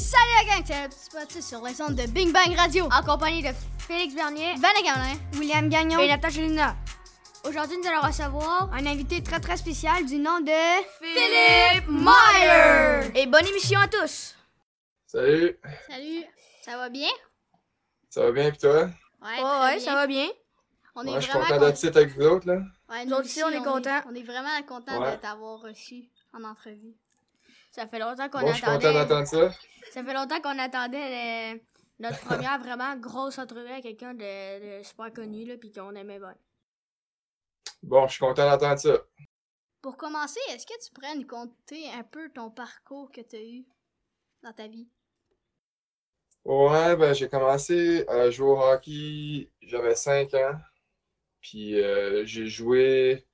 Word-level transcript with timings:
Salut 0.00 0.48
la 0.48 0.54
gang, 0.56 0.64
c'est 0.66 1.18
le 1.18 1.26
petit 1.26 1.42
sur 1.42 1.62
les 1.64 1.74
sondes 1.74 1.94
de 1.94 2.06
Bing 2.06 2.32
Bang 2.32 2.56
Radio, 2.56 2.86
en 2.86 3.02
compagnie 3.02 3.42
de 3.42 3.48
Félix 3.78 4.14
Bernier, 4.14 4.54
Vanna 4.54 4.80
Gamelin, 4.82 5.18
William 5.38 5.68
Gagnon 5.68 5.98
et 6.00 6.08
Natasha 6.08 6.40
Lina. 6.40 6.74
Aujourd'hui, 7.46 7.76
nous 7.78 7.86
allons 7.88 8.06
recevoir 8.06 8.70
un 8.72 8.86
invité 8.86 9.22
très 9.22 9.40
très 9.40 9.56
spécial 9.56 10.04
du 10.06 10.16
nom 10.18 10.40
de 10.40 10.50
Philippe 11.00 11.88
Meyer. 11.88 13.10
Et 13.20 13.26
bonne 13.26 13.46
émission 13.46 13.78
à 13.80 13.88
tous. 13.88 14.34
Salut, 15.06 15.58
Salut, 15.88 16.24
ça 16.62 16.76
va 16.76 16.88
bien? 16.88 17.08
ça 18.08 18.22
va 18.22 18.32
bien 18.32 18.46
et 18.48 18.52
toi? 18.56 18.84
Ouais, 19.22 19.42
Ouais, 19.42 19.60
ouais, 19.64 19.78
ça 19.80 19.94
va 19.94 20.06
bien. 20.06 20.28
On 20.94 21.04
est 21.06 21.14
je 21.16 21.20
suis 21.20 21.30
vraiment 21.30 21.44
content 21.46 21.58
con- 21.60 21.66
d'être 21.66 21.76
ici 21.76 21.86
avec 21.88 22.16
vous 22.16 22.24
autres, 22.26 22.46
là. 22.46 22.60
Ouais, 22.88 23.04
Nous 23.04 23.12
autres 23.12 23.24
aussi, 23.26 23.42
on 23.44 23.50
est 23.50 23.58
contents. 23.62 24.00
On 24.10 24.14
est 24.14 24.22
vraiment 24.22 24.62
contents 24.66 25.00
Ouais. 25.00 25.12
de 25.12 25.16
t'avoir 25.20 25.60
reçu 25.60 26.04
en 26.32 26.42
entrevue. 26.44 26.94
Ça 27.70 27.86
fait 27.88 27.98
longtemps 27.98 28.28
qu'on 28.28 28.38
Bon, 28.40 28.48
je 28.48 28.52
suis 28.54 28.62
content 28.64 28.92
attendait. 28.92 29.26
ça. 29.26 29.54
Ça 29.90 30.04
fait 30.04 30.14
longtemps 30.14 30.40
qu'on 30.40 30.58
attendait 30.58 31.54
le- 31.54 31.60
notre 32.00 32.18
première 32.20 32.58
vraiment 32.60 32.96
grosse 32.96 33.38
entrevue 33.38 33.68
avec 33.70 33.82
quelqu'un 33.84 34.14
de, 34.14 34.78
de 34.80 34.82
super 34.84 35.12
connu 35.12 35.44
là, 35.44 35.56
puis 35.58 35.72
qu'on 35.72 35.94
aimait 35.94 36.18
bien. 36.18 36.34
Bon, 37.82 38.06
je 38.06 38.12
suis 38.12 38.20
content 38.20 38.48
d'entendre 38.50 38.80
ça. 38.80 39.02
Pour 39.82 39.98
commencer, 39.98 40.40
est-ce 40.48 40.64
que 40.66 40.72
tu 40.82 40.90
pourrais 40.90 41.14
nous 41.16 41.26
conter 41.26 41.90
un 41.90 42.02
peu 42.02 42.30
ton 42.30 42.50
parcours 42.50 43.12
que 43.12 43.20
tu 43.20 43.36
as 43.36 43.42
eu 43.44 43.66
dans 44.42 44.52
ta 44.52 44.68
vie? 44.68 44.88
Ouais, 46.44 46.96
ben 46.96 47.12
j'ai 47.14 47.28
commencé 47.28 48.04
à 48.08 48.30
jouer 48.30 48.48
au 48.50 48.58
hockey, 48.60 49.50
j'avais 49.62 49.94
5 49.94 50.34
ans. 50.34 50.58
Puis 51.42 51.80
euh, 51.80 52.24
j'ai 52.26 52.46
joué 52.46 53.26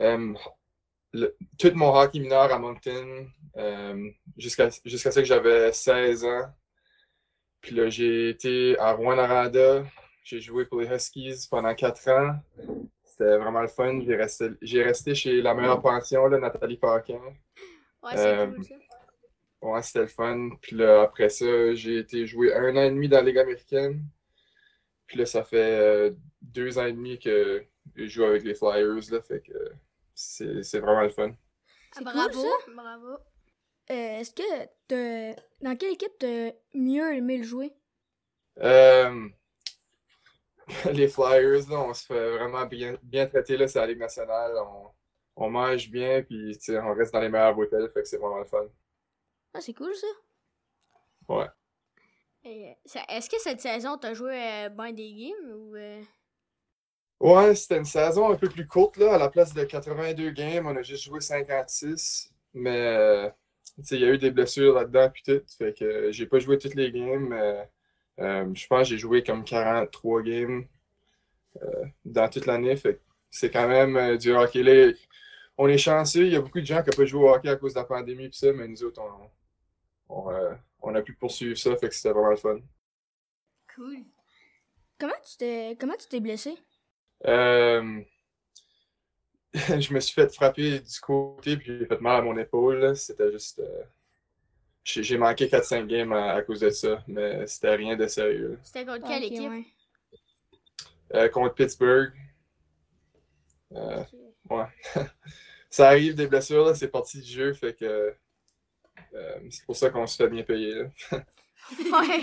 euh, 0.00 0.34
le- 1.12 1.36
tout 1.58 1.72
mon 1.74 1.94
hockey 1.94 2.20
mineur 2.20 2.52
à 2.52 2.58
Moncton 2.58 3.26
euh, 3.56 4.10
jusqu'à 4.36 4.68
jusqu'à 4.84 5.10
ce 5.10 5.20
que 5.20 5.26
j'avais 5.26 5.72
16 5.72 6.24
ans. 6.24 6.46
Puis 7.60 7.74
là, 7.74 7.88
j'ai 7.90 8.30
été 8.30 8.78
à 8.78 8.92
Rouen-Noranda. 8.92 9.84
J'ai 10.24 10.40
joué 10.40 10.64
pour 10.64 10.80
les 10.80 10.88
Huskies 10.88 11.46
pendant 11.50 11.74
4 11.74 12.08
ans. 12.10 12.36
C'était 13.04 13.36
vraiment 13.36 13.60
le 13.62 13.68
fun. 13.68 14.00
J'ai 14.00 14.16
resté, 14.16 14.48
j'ai 14.62 14.82
resté 14.82 15.14
chez 15.14 15.42
la 15.42 15.52
meilleure 15.54 15.82
pension, 15.82 16.26
là, 16.26 16.38
Nathalie 16.38 16.76
Paquin. 16.78 17.20
Ouais, 18.02 18.12
c'est 18.16 18.38
Euh, 18.38 18.46
cool 18.46 18.64
ça. 18.64 18.74
Ouais, 19.62 19.82
c'était 19.82 20.00
le 20.00 20.06
fun. 20.06 20.50
Puis 20.62 20.76
là, 20.76 21.02
après 21.02 21.28
ça, 21.28 21.74
j'ai 21.74 21.98
été 21.98 22.26
jouer 22.26 22.54
un 22.54 22.74
an 22.76 22.82
et 22.82 22.90
demi 22.90 23.08
dans 23.08 23.18
la 23.18 23.24
Ligue 23.24 23.38
américaine. 23.38 24.02
Puis 25.06 25.18
là, 25.18 25.26
ça 25.26 25.42
fait 25.44 25.56
euh, 25.58 26.10
deux 26.40 26.78
ans 26.78 26.86
et 26.86 26.92
demi 26.92 27.18
que 27.18 27.62
je 27.94 28.06
joue 28.06 28.24
avec 28.24 28.42
les 28.44 28.54
Flyers, 28.54 29.10
là. 29.12 29.20
Fait 29.20 29.40
que 29.42 29.52
c'est 30.20 30.62
c'est 30.62 30.80
vraiment 30.80 31.02
le 31.02 31.10
fun. 31.10 31.34
C'est 31.92 32.04
bravo, 32.04 32.42
cool, 32.42 32.74
bravo. 32.74 33.12
Euh, 33.90 34.18
Est-ce 34.20 34.32
que 34.32 34.66
t'as- 34.88 35.40
dans 35.62 35.76
quelle 35.76 35.92
équipe 35.94 36.18
t'as 36.18 36.52
mieux 36.74 37.14
aimé 37.14 37.38
le 37.38 37.44
jouer? 37.44 37.72
Euh, 38.58 39.28
les 40.92 41.08
Flyers, 41.08 41.68
là, 41.68 41.80
on 41.80 41.94
se 41.94 42.06
fait 42.06 42.30
vraiment 42.36 42.66
bien, 42.66 42.96
bien 43.02 43.26
traiter, 43.26 43.56
là, 43.56 43.66
c'est 43.68 43.78
la 43.78 43.86
Ligue 43.86 43.98
nationale. 43.98 44.52
On, 44.58 44.90
on 45.36 45.50
mange 45.50 45.90
bien, 45.90 46.22
puis 46.22 46.56
tu 46.58 46.72
sais, 46.72 46.78
on 46.78 46.94
reste 46.94 47.12
dans 47.12 47.20
les 47.20 47.28
meilleurs 47.28 47.58
hôtels, 47.58 47.90
fait 47.92 48.02
que 48.02 48.08
c'est 48.08 48.18
vraiment 48.18 48.38
le 48.38 48.44
fun. 48.44 48.66
Ah, 49.54 49.60
c'est 49.60 49.74
cool 49.74 49.94
ça. 49.94 50.06
Ouais. 51.28 51.48
Et, 52.44 52.76
ça- 52.86 53.04
Est-ce 53.08 53.28
que 53.30 53.38
cette 53.38 53.60
saison, 53.60 53.98
tu 53.98 54.06
as 54.06 54.14
joué 54.14 54.34
euh, 54.66 54.68
ben 54.70 54.92
des 54.92 55.12
games 55.14 55.52
ou. 55.52 55.74
Ouais, 57.20 57.54
c'était 57.54 57.76
une 57.76 57.84
saison 57.84 58.32
un 58.32 58.36
peu 58.36 58.48
plus 58.48 58.66
courte, 58.66 58.96
là. 58.96 59.14
À 59.14 59.18
la 59.18 59.28
place 59.28 59.52
de 59.52 59.62
82 59.62 60.30
games, 60.30 60.66
on 60.66 60.74
a 60.76 60.82
juste 60.82 61.04
joué 61.04 61.20
56. 61.20 62.32
Mais, 62.54 63.30
il 63.90 64.00
y 64.00 64.04
a 64.04 64.08
eu 64.08 64.18
des 64.18 64.30
blessures 64.30 64.74
là-dedans, 64.74 65.10
puis 65.10 65.22
tout. 65.24 65.42
Fait 65.58 65.76
que 65.76 65.84
euh, 65.84 66.12
j'ai 66.12 66.26
pas 66.26 66.38
joué 66.38 66.58
toutes 66.58 66.74
les 66.74 66.90
games, 66.90 67.32
euh, 67.32 68.54
je 68.54 68.66
pense 68.66 68.80
que 68.80 68.94
j'ai 68.94 68.98
joué 68.98 69.22
comme 69.22 69.44
43 69.44 70.22
games 70.22 70.66
euh, 71.62 71.84
dans 72.04 72.28
toute 72.28 72.46
l'année. 72.46 72.76
Fait 72.76 73.00
c'est 73.30 73.50
quand 73.50 73.68
même 73.68 74.16
du 74.18 74.32
hockey. 74.32 74.62
Là, 74.62 74.92
on 75.58 75.68
est 75.68 75.78
chanceux. 75.78 76.26
Il 76.26 76.32
y 76.32 76.36
a 76.36 76.40
beaucoup 76.40 76.60
de 76.60 76.66
gens 76.66 76.82
qui 76.82 76.90
n'ont 76.90 76.96
pas 76.96 77.04
joué 77.04 77.22
au 77.22 77.28
hockey 77.28 77.48
à 77.48 77.56
cause 77.56 77.74
de 77.74 77.78
la 77.78 77.84
pandémie, 77.84 78.28
puis 78.28 78.38
ça, 78.38 78.52
mais 78.52 78.66
nous 78.66 78.82
autres, 78.82 79.02
on, 80.08 80.24
on 80.82 80.94
a 80.94 81.02
pu 81.02 81.14
poursuivre 81.14 81.56
ça. 81.56 81.76
Fait 81.76 81.88
que 81.88 81.94
c'était 81.94 82.12
vraiment 82.12 82.30
le 82.30 82.36
fun. 82.36 82.58
Cool. 83.74 83.98
Comment 84.98 85.12
tu 85.24 85.36
t'es 85.36 85.76
comment 85.78 85.96
tu 85.96 86.08
t'es 86.08 86.20
blessé? 86.20 86.58
Euh, 87.26 88.02
je 89.54 89.92
me 89.92 90.00
suis 90.00 90.14
fait 90.14 90.32
frapper 90.32 90.80
du 90.80 91.00
côté 91.00 91.56
puis 91.56 91.78
j'ai 91.78 91.86
fait 91.86 92.00
mal 92.00 92.16
à 92.16 92.22
mon 92.22 92.36
épaule. 92.38 92.96
C'était 92.96 93.30
juste. 93.32 93.58
euh, 93.60 93.82
j'ai 94.84 95.18
manqué 95.18 95.46
4-5 95.48 95.86
games 95.86 96.12
à, 96.12 96.32
à 96.32 96.42
cause 96.42 96.60
de 96.60 96.70
ça, 96.70 97.02
mais 97.06 97.46
c'était 97.46 97.74
rien 97.76 97.96
de 97.96 98.06
sérieux. 98.06 98.58
C'était 98.62 98.84
contre 98.84 99.06
quelle 99.06 99.24
équipe? 99.24 99.50
ouais. 99.50 99.64
Euh, 101.14 101.28
contre 101.28 101.54
Pittsburgh. 101.54 102.12
Euh, 103.72 104.02
ouais. 104.50 104.64
ça 105.70 105.88
arrive 105.88 106.14
des 106.14 106.26
blessures, 106.26 106.66
là, 106.66 106.74
c'est 106.74 106.88
parti 106.88 107.20
du 107.20 107.28
jeu, 107.30 107.52
fait 107.52 107.74
que. 107.74 108.14
euh, 109.14 109.40
c'est 109.50 109.64
pour 109.64 109.76
ça 109.76 109.90
qu'on 109.90 110.06
se 110.06 110.16
fait 110.16 110.28
bien 110.28 110.42
payer. 110.42 110.74
là. 110.74 110.90
Ouais. 111.78 112.20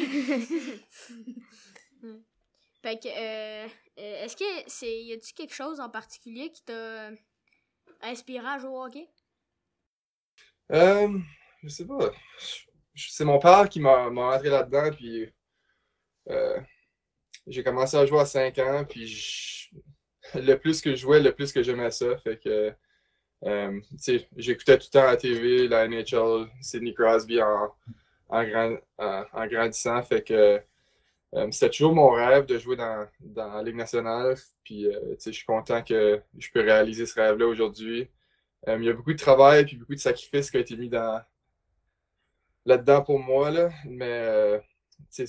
Fait 2.82 3.00
que, 3.02 3.68
est-ce 3.98 4.38
que 4.38 4.46
c'est. 4.68 5.04
Y 5.04 5.14
a-tu 5.14 5.34
quelque 5.34 5.54
chose 5.54 5.80
en 5.80 5.90
particulier 5.90 6.52
qui 6.52 6.64
t'a 6.64 7.10
inspiré 8.02 8.48
à 8.48 8.60
jouer 8.60 8.70
au 8.70 8.84
hockey? 8.84 9.10
Euh, 10.72 11.20
je 11.64 11.70
sais 11.70 11.86
pas. 11.86 12.12
C'est 12.96 13.26
mon 13.26 13.40
père 13.40 13.70
qui 13.70 13.80
m'a 13.80 14.06
rentré 14.08 14.50
là-dedans, 14.50 14.92
puis 14.92 15.32
euh, 16.30 16.60
j'ai 17.48 17.64
commencé 17.64 17.98
à 17.98 18.06
jouer 18.06 18.22
à 18.22 18.26
5 18.26 18.58
ans, 18.60 18.86
puis 18.88 19.70
le 20.36 20.56
plus 20.56 20.82
que 20.82 20.92
je 20.92 20.98
jouais, 20.98 21.22
le 21.22 21.34
plus 21.34 21.52
que 21.54 21.64
j'aimais 21.64 21.92
ça. 21.92 22.18
Fait 22.18 22.40
que, 22.40 22.74
euh, 23.46 23.82
j'écoutais 24.38 24.78
tout 24.78 24.88
le 24.90 25.00
temps 25.00 25.04
à 25.08 25.12
la 25.12 25.18
TV, 25.18 25.68
la 25.68 25.88
NHL, 25.88 26.48
Sidney 26.62 26.94
Crosby 26.94 27.42
en, 27.42 27.74
en, 28.30 28.78
en- 29.00 29.48
grandissant. 29.48 30.02
Fait 30.04 30.24
que 30.24 30.34
euh, 30.34 30.60
c'était 31.52 31.70
toujours 31.70 31.94
mon 31.94 32.10
rêve 32.12 32.46
de 32.46 32.58
jouer 32.58 32.76
dans, 32.76 33.08
dans 33.20 33.54
la 33.54 33.64
Ligue 33.64 33.76
nationale, 33.76 34.36
puis 34.64 34.88
euh, 34.88 35.00
tu 35.16 35.16
sais, 35.20 35.32
je 35.32 35.38
suis 35.38 35.46
content 35.46 35.84
que 35.84 36.22
je 36.38 36.50
peux 36.52 36.62
réaliser 36.62 37.06
ce 37.06 37.16
rêve-là 37.20 37.48
aujourd'hui. 37.48 38.10
Euh, 38.68 38.78
il 38.80 38.86
y 38.86 38.90
a 38.90 38.94
beaucoup 38.94 39.14
de 39.14 39.18
travail 39.20 39.66
puis 39.66 39.78
beaucoup 39.78 39.96
de 39.96 40.00
sacrifices 40.00 40.50
qui 40.52 40.58
ont 40.58 40.62
été 40.62 40.76
mis 40.78 40.90
dans 40.90 41.22
là-dedans 42.66 43.04
pour 43.04 43.20
moi, 43.20 43.52
là. 43.52 43.70
Mais 43.86 44.06
euh, 44.10 44.60
euh, 45.20 45.26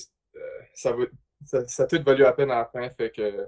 ça, 0.74 0.92
vaut- 0.92 1.06
ça, 1.44 1.66
ça 1.66 1.82
a 1.84 1.86
tout 1.86 2.02
valu 2.02 2.22
la 2.22 2.32
peine 2.32 2.50
à 2.50 2.56
la 2.56 2.64
fin. 2.66 2.88
Fait 2.90 3.10
que 3.10 3.22
euh, 3.22 3.46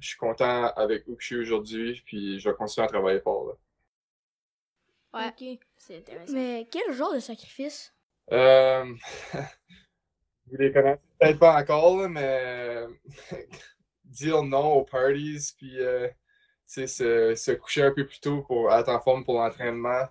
je 0.00 0.08
suis 0.08 0.18
content 0.18 0.66
avec 0.76 1.04
où 1.06 1.16
je 1.18 1.26
suis 1.26 1.36
aujourd'hui, 1.36 2.02
puis 2.06 2.38
je 2.38 2.48
vais 2.48 2.54
continuer 2.54 2.84
à 2.84 2.88
travailler 2.88 3.20
fort. 3.20 3.46
Là. 3.46 3.54
Ouais. 5.14 5.28
Ok. 5.28 5.58
C'est 5.76 5.98
intéressant. 5.98 6.32
Mais 6.32 6.66
quel 6.70 6.92
genre 6.92 7.14
de 7.14 7.20
sacrifice? 7.20 7.94
Euh, 8.32 8.84
vous 10.46 10.56
les 10.56 10.72
connaissez 10.72 11.00
peut-être 11.18 11.38
pas 11.38 11.60
encore, 11.60 12.08
mais 12.08 12.84
dire 14.04 14.42
non 14.42 14.74
aux 14.74 14.84
parties, 14.84 15.54
puis 15.56 15.78
euh, 15.80 16.08
se, 16.66 16.86
se 17.34 17.52
coucher 17.52 17.82
un 17.82 17.92
peu 17.92 18.06
plus 18.06 18.20
tôt 18.20 18.42
pour 18.42 18.72
être 18.72 18.88
en 18.88 19.00
forme 19.00 19.24
pour 19.24 19.40
l'entraînement. 19.40 20.04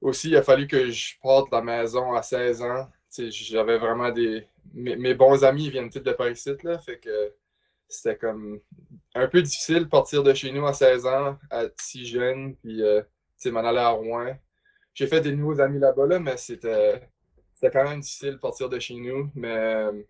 Aussi, 0.00 0.30
il 0.30 0.36
a 0.36 0.42
fallu 0.42 0.66
que 0.66 0.90
je 0.90 1.14
parte 1.22 1.50
de 1.50 1.56
la 1.56 1.62
maison 1.62 2.14
à 2.14 2.22
16 2.22 2.62
ans. 2.62 2.88
J'avais 3.18 3.78
vraiment 3.78 4.10
des. 4.10 4.46
Mes, 4.72 4.96
mes 4.96 5.14
bons 5.14 5.42
amis 5.44 5.64
ils 5.64 5.70
viennent 5.70 5.90
tous 5.90 6.00
de 6.00 6.12
Paris 6.12 6.40
là, 6.62 6.78
fait 6.78 6.98
que 6.98 7.34
c'était 7.88 8.16
comme 8.16 8.60
un 9.14 9.26
peu 9.26 9.42
difficile 9.42 9.80
de 9.80 9.84
partir 9.88 10.22
de 10.22 10.32
chez 10.32 10.52
nous 10.52 10.66
à 10.66 10.72
16 10.72 11.06
ans, 11.06 11.38
à 11.50 11.64
si 11.80 12.06
jeune, 12.06 12.54
puis 12.56 12.82
euh, 12.82 13.02
m'en 13.46 13.60
aller 13.60 13.78
à 13.78 13.88
Rouen. 13.88 14.36
J'ai 14.94 15.06
fait 15.06 15.20
des 15.20 15.32
nouveaux 15.32 15.60
amis 15.60 15.78
là-bas, 15.78 16.06
là, 16.06 16.18
mais 16.20 16.36
c'était 16.36 17.08
c'était 17.60 17.78
quand 17.78 17.90
même 17.90 18.00
difficile 18.00 18.32
de 18.32 18.36
partir 18.36 18.70
de 18.70 18.78
chez 18.78 18.94
nous. 18.94 19.30
Mais 19.34 19.54
euh, 19.54 20.02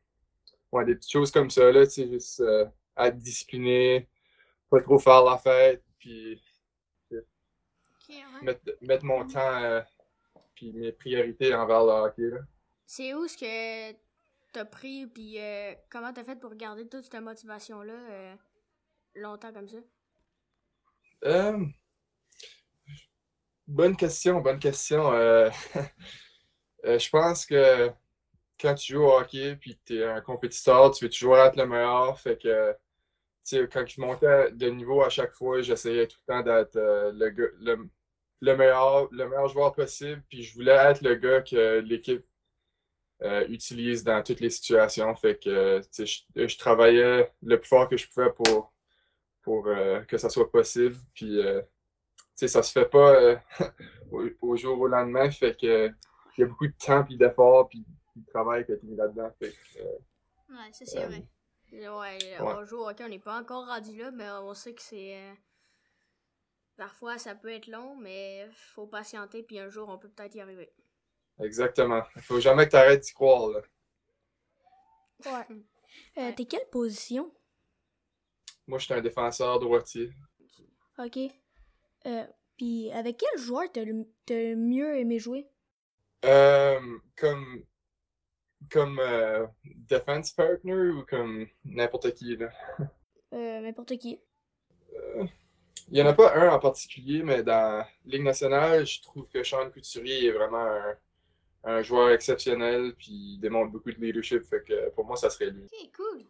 ouais, 0.70 0.84
des 0.84 0.94
petites 0.94 1.10
choses 1.10 1.32
comme 1.32 1.50
ça, 1.50 1.72
là, 1.72 1.84
tu 1.84 1.92
sais, 1.92 2.08
juste 2.08 2.40
euh, 2.40 2.64
être 2.96 3.18
discipliné, 3.18 4.08
pas 4.70 4.80
trop 4.80 4.98
faire 5.00 5.24
la 5.24 5.36
fête, 5.36 5.82
puis 5.98 6.40
ouais. 7.10 7.24
mettre, 8.42 8.62
mettre 8.80 9.04
mon 9.04 9.26
temps 9.26 9.62
euh, 9.62 9.80
puis 10.54 10.72
mes 10.72 10.92
priorités 10.92 11.52
envers 11.52 11.82
le 11.82 11.90
hockey. 11.90 12.30
Là. 12.30 12.38
C'est 12.86 13.14
où 13.14 13.26
ce 13.26 13.36
que 13.36 13.98
t'as 14.52 14.64
pris, 14.64 15.08
puis 15.08 15.40
euh, 15.40 15.74
comment 15.90 16.12
t'as 16.12 16.22
fait 16.22 16.36
pour 16.36 16.54
garder 16.54 16.88
toute 16.88 17.02
cette 17.02 17.20
motivation-là 17.20 17.94
euh, 17.94 18.34
longtemps 19.16 19.52
comme 19.52 19.68
ça? 19.68 19.78
Euh, 21.24 21.66
bonne 23.66 23.96
question, 23.96 24.40
bonne 24.40 24.60
question. 24.60 25.10
Euh, 26.86 26.98
je 26.98 27.10
pense 27.10 27.46
que 27.46 27.90
quand 28.60 28.74
tu 28.74 28.94
joues 28.94 29.02
au 29.04 29.18
hockey 29.18 29.56
puis 29.56 29.76
que 29.76 29.80
tu 29.86 29.98
es 30.00 30.04
un 30.04 30.20
compétiteur, 30.20 30.90
tu 30.92 31.04
veux 31.04 31.10
toujours 31.10 31.38
être 31.38 31.56
le 31.56 31.66
meilleur. 31.66 32.18
Fait 32.18 32.40
que, 32.40 32.76
quand 33.66 33.86
je 33.86 34.00
montais 34.00 34.52
de 34.52 34.68
niveau 34.68 35.02
à 35.02 35.08
chaque 35.08 35.32
fois, 35.32 35.60
j'essayais 35.62 36.06
tout 36.06 36.18
le 36.26 36.34
temps 36.34 36.42
d'être 36.42 36.76
euh, 36.76 37.12
le, 37.12 37.30
le, 37.60 37.88
le 38.40 38.56
meilleur, 38.56 39.08
le 39.12 39.28
meilleur 39.28 39.48
joueur 39.48 39.72
possible. 39.74 40.22
Puis 40.28 40.42
je 40.42 40.54
voulais 40.54 40.72
être 40.72 41.02
le 41.02 41.14
gars 41.16 41.42
que 41.42 41.80
l'équipe 41.80 42.24
euh, 43.22 43.46
utilise 43.48 44.04
dans 44.04 44.22
toutes 44.22 44.40
les 44.40 44.50
situations. 44.50 45.14
Fait 45.14 45.38
que 45.42 45.80
je, 45.98 46.46
je 46.46 46.58
travaillais 46.58 47.30
le 47.42 47.60
plus 47.60 47.68
fort 47.68 47.88
que 47.88 47.96
je 47.96 48.08
pouvais 48.08 48.32
pour, 48.32 48.72
pour 49.42 49.64
que 50.08 50.18
ça 50.18 50.28
soit 50.28 50.50
possible. 50.50 50.96
Puis 51.14 51.40
ça 52.36 52.62
se 52.62 52.72
fait 52.72 52.86
pas 52.86 53.42
au, 54.12 54.24
au 54.40 54.56
jour 54.56 54.78
au 54.80 54.86
lendemain. 54.86 55.30
Fait 55.30 55.56
que 55.58 55.90
il 56.38 56.40
y 56.42 56.44
a 56.44 56.46
beaucoup 56.46 56.66
de 56.66 56.74
temps 56.78 57.04
puis 57.04 57.16
d'efforts 57.16 57.68
puis 57.68 57.84
de 58.16 58.26
travail 58.30 58.64
qui 58.64 58.72
a 58.72 58.74
été 58.76 58.86
mis 58.86 58.96
là-dedans. 58.96 59.30
Fait 59.38 59.50
que, 59.50 59.78
euh, 59.80 59.98
Ouais, 60.50 60.72
ça 60.72 60.84
c'est 60.84 61.04
Euh, 61.04 61.06
vrai. 61.06 61.24
Ouais, 61.72 61.88
Ouais. 61.88 62.38
on 62.40 62.64
joue 62.64 62.78
au 62.78 62.88
hockey, 62.88 63.04
on 63.04 63.08
n'est 63.08 63.18
pas 63.20 63.38
encore 63.40 63.66
rendu 63.66 63.96
là, 63.96 64.10
mais 64.10 64.28
on 64.30 64.54
sait 64.54 64.74
que 64.74 64.82
c'est. 64.82 65.16
euh, 65.16 65.34
Parfois, 66.76 67.16
ça 67.18 67.36
peut 67.36 67.52
être 67.52 67.68
long, 67.68 67.94
mais 67.96 68.48
faut 68.54 68.86
patienter, 68.88 69.42
puis 69.44 69.60
un 69.60 69.68
jour, 69.68 69.88
on 69.88 69.98
peut 69.98 70.08
peut-être 70.08 70.34
y 70.34 70.40
arriver. 70.40 70.72
exactement. 71.40 72.02
Il 72.16 72.22
faut 72.22 72.40
jamais 72.40 72.66
que 72.66 72.70
tu 72.70 72.76
arrêtes 72.76 73.02
d'y 73.02 73.12
croire. 73.12 73.48
Là. 73.48 73.60
Ouais. 75.26 75.46
Euh, 76.18 76.20
Ouais. 76.22 76.34
T'es 76.34 76.44
quelle 76.46 76.68
position? 76.70 77.32
Moi, 78.66 78.78
je 78.78 78.84
suis 78.86 78.94
un 78.94 79.02
défenseur 79.02 79.58
droitier. 79.58 80.12
Ok. 80.98 81.18
Euh, 82.06 82.26
Puis 82.56 82.92
avec 82.92 83.16
quel 83.16 83.38
joueur 83.40 83.64
t'as 83.72 83.84
le, 83.84 84.06
t'as 84.26 84.34
le 84.50 84.56
mieux 84.56 84.96
aimé 84.98 85.18
jouer? 85.18 85.49
Euh, 86.24 86.98
comme 87.16 87.64
comme 88.70 88.98
euh, 89.00 89.46
defense 89.64 90.32
partner 90.32 90.90
ou 90.90 91.04
comme 91.04 91.46
n'importe 91.64 92.14
qui. 92.14 92.36
Là? 92.36 92.50
Euh, 93.32 93.60
n'importe 93.60 93.96
qui. 93.98 94.20
Il 95.88 95.94
n'y 95.94 96.02
en 96.02 96.06
a 96.06 96.12
pas 96.14 96.36
un 96.36 96.50
en 96.50 96.58
particulier, 96.58 97.22
mais 97.22 97.42
dans 97.42 97.84
Ligue 98.04 98.22
nationale, 98.22 98.86
je 98.86 99.02
trouve 99.02 99.26
que 99.28 99.42
Sean 99.42 99.70
Couturier 99.70 100.26
est 100.26 100.32
vraiment 100.32 100.64
un, 100.64 100.96
un 101.64 101.82
joueur 101.82 102.10
exceptionnel 102.10 102.94
puis 102.96 103.12
il 103.12 103.38
démontre 103.40 103.72
beaucoup 103.72 103.90
de 103.92 104.00
leadership. 104.00 104.44
Fait 104.44 104.62
que 104.62 104.90
pour 104.90 105.04
moi, 105.04 105.16
ça 105.16 105.30
serait 105.30 105.50
lui. 105.50 105.64
Ok, 105.64 105.90
cool. 105.96 106.24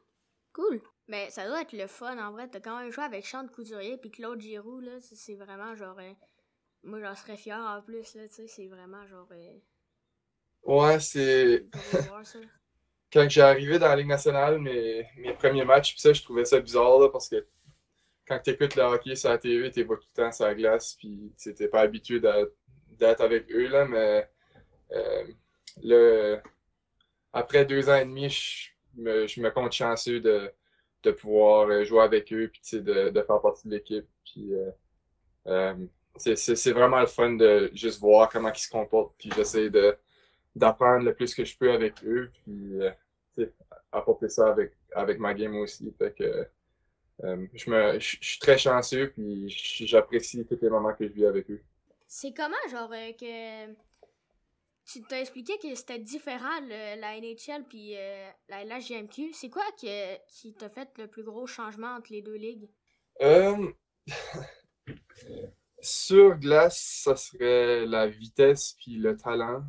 Cool. 0.52 0.80
Mais 1.08 1.30
ça 1.30 1.46
doit 1.46 1.62
être 1.62 1.72
le 1.72 1.86
fun, 1.86 2.18
en 2.18 2.32
vrai. 2.32 2.48
T'as 2.48 2.60
quand 2.60 2.78
même 2.78 2.90
joué 2.92 3.04
avec 3.04 3.24
Chante 3.26 3.50
Couturier, 3.50 3.96
puis 3.98 4.10
Claude 4.10 4.40
Giroux, 4.40 4.80
là. 4.80 5.00
C'est 5.00 5.16
c'est 5.16 5.34
vraiment 5.34 5.74
genre. 5.74 5.98
euh, 5.98 6.12
Moi, 6.84 7.00
j'en 7.00 7.14
serais 7.14 7.36
fier 7.36 7.58
en 7.58 7.82
plus, 7.82 8.14
là, 8.14 8.28
tu 8.28 8.34
sais. 8.34 8.46
C'est 8.46 8.66
vraiment 8.68 9.06
genre. 9.06 9.28
euh, 9.32 9.58
Ouais, 10.64 11.00
c'est. 11.00 11.66
Quand 13.12 13.28
j'ai 13.28 13.40
arrivé 13.40 13.78
dans 13.78 13.88
la 13.88 13.96
Ligue 13.96 14.06
nationale, 14.06 14.60
mes, 14.60 15.04
mes 15.16 15.34
premiers 15.34 15.64
matchs, 15.64 15.92
puis 15.92 16.00
ça, 16.00 16.12
je 16.12 16.22
trouvais 16.22 16.44
ça 16.44 16.60
bizarre 16.60 17.00
là, 17.00 17.08
parce 17.08 17.28
que 17.28 17.44
quand 18.26 18.38
tu 18.38 18.50
écoutes 18.50 18.76
le 18.76 18.82
hockey 18.82 19.16
sur 19.16 19.30
la 19.30 19.38
TV, 19.38 19.70
tu 19.72 19.84
pas 19.84 19.96
tout 19.96 20.06
le 20.16 20.22
temps 20.22 20.30
sur 20.30 20.44
la 20.44 20.54
glace, 20.54 20.94
puis 20.94 21.32
tu 21.36 21.52
n'es 21.58 21.68
pas 21.68 21.80
habitué 21.80 22.20
d'être 22.20 23.20
avec 23.20 23.50
eux, 23.50 23.66
là, 23.66 23.84
mais 23.84 24.30
euh, 24.92 25.24
là, 25.82 26.40
après 27.32 27.64
deux 27.64 27.88
ans 27.88 27.96
et 27.96 28.04
demi, 28.04 28.28
je 28.30 28.70
me, 28.94 29.26
je 29.26 29.40
me 29.40 29.50
compte 29.50 29.72
chanceux 29.72 30.20
de, 30.20 30.52
de 31.02 31.10
pouvoir 31.10 31.68
euh, 31.68 31.84
jouer 31.84 32.02
avec 32.02 32.32
eux, 32.32 32.50
puis 32.52 32.80
de, 32.80 33.08
de 33.10 33.22
faire 33.22 33.40
partie 33.40 33.68
de 33.68 33.74
l'équipe. 33.74 34.06
Puis 34.24 34.54
euh, 34.54 34.70
euh, 35.46 35.74
c'est 36.16 36.72
vraiment 36.72 37.00
le 37.00 37.06
fun 37.06 37.32
de 37.32 37.70
juste 37.74 38.00
voir 38.00 38.28
comment 38.28 38.52
ils 38.52 38.58
se 38.58 38.70
comportent, 38.70 39.14
puis 39.18 39.30
j'essaie 39.34 39.70
de 39.70 39.96
d'apprendre 40.56 41.04
le 41.04 41.14
plus 41.14 41.34
que 41.34 41.44
je 41.44 41.56
peux 41.56 41.72
avec 41.72 41.94
eux, 42.04 42.30
puis 42.44 42.80
euh, 42.82 43.46
apporter 43.92 44.28
ça 44.28 44.50
avec, 44.50 44.72
avec 44.94 45.18
ma 45.18 45.34
game 45.34 45.56
aussi. 45.56 45.92
Fait 45.98 46.12
que 46.14 46.46
euh, 47.24 47.46
je 47.54 47.70
me 47.70 47.98
je 48.00 48.18
je 48.20 48.28
suis 48.30 48.38
très 48.40 48.58
chanceux, 48.58 49.10
puis 49.12 49.48
j'apprécie 49.48 50.46
tous 50.46 50.58
les 50.62 50.70
moments 50.70 50.94
que 50.94 51.06
je 51.08 51.12
vis 51.12 51.26
avec 51.26 51.50
eux. 51.50 51.62
C'est 52.06 52.34
comment, 52.34 52.56
genre, 52.70 52.92
euh, 52.92 53.12
que. 53.12 53.74
Tu 54.84 55.02
t'as 55.06 55.20
expliqué 55.20 55.56
que 55.58 55.74
c'était 55.74 55.98
différent, 55.98 56.60
le- 56.60 57.00
la 57.00 57.16
NHL 57.16 57.64
puis 57.66 57.92
la 58.48 58.62
LHJMQ. 58.64 59.32
C'est 59.32 59.48
quoi 59.48 59.64
que, 59.80 60.16
qui 60.26 60.52
t'a 60.54 60.68
fait 60.68 60.88
le 60.98 61.06
plus 61.06 61.22
gros 61.22 61.46
changement 61.46 61.94
entre 61.96 62.12
les 62.12 62.20
deux 62.22 62.34
ligues? 62.36 62.68
Euh, 63.22 63.72
sur 65.82 66.36
glace, 66.38 67.00
ça 67.04 67.16
serait 67.16 67.86
la 67.86 68.06
vitesse 68.06 68.74
puis 68.78 68.96
le 68.96 69.16
talent. 69.16 69.62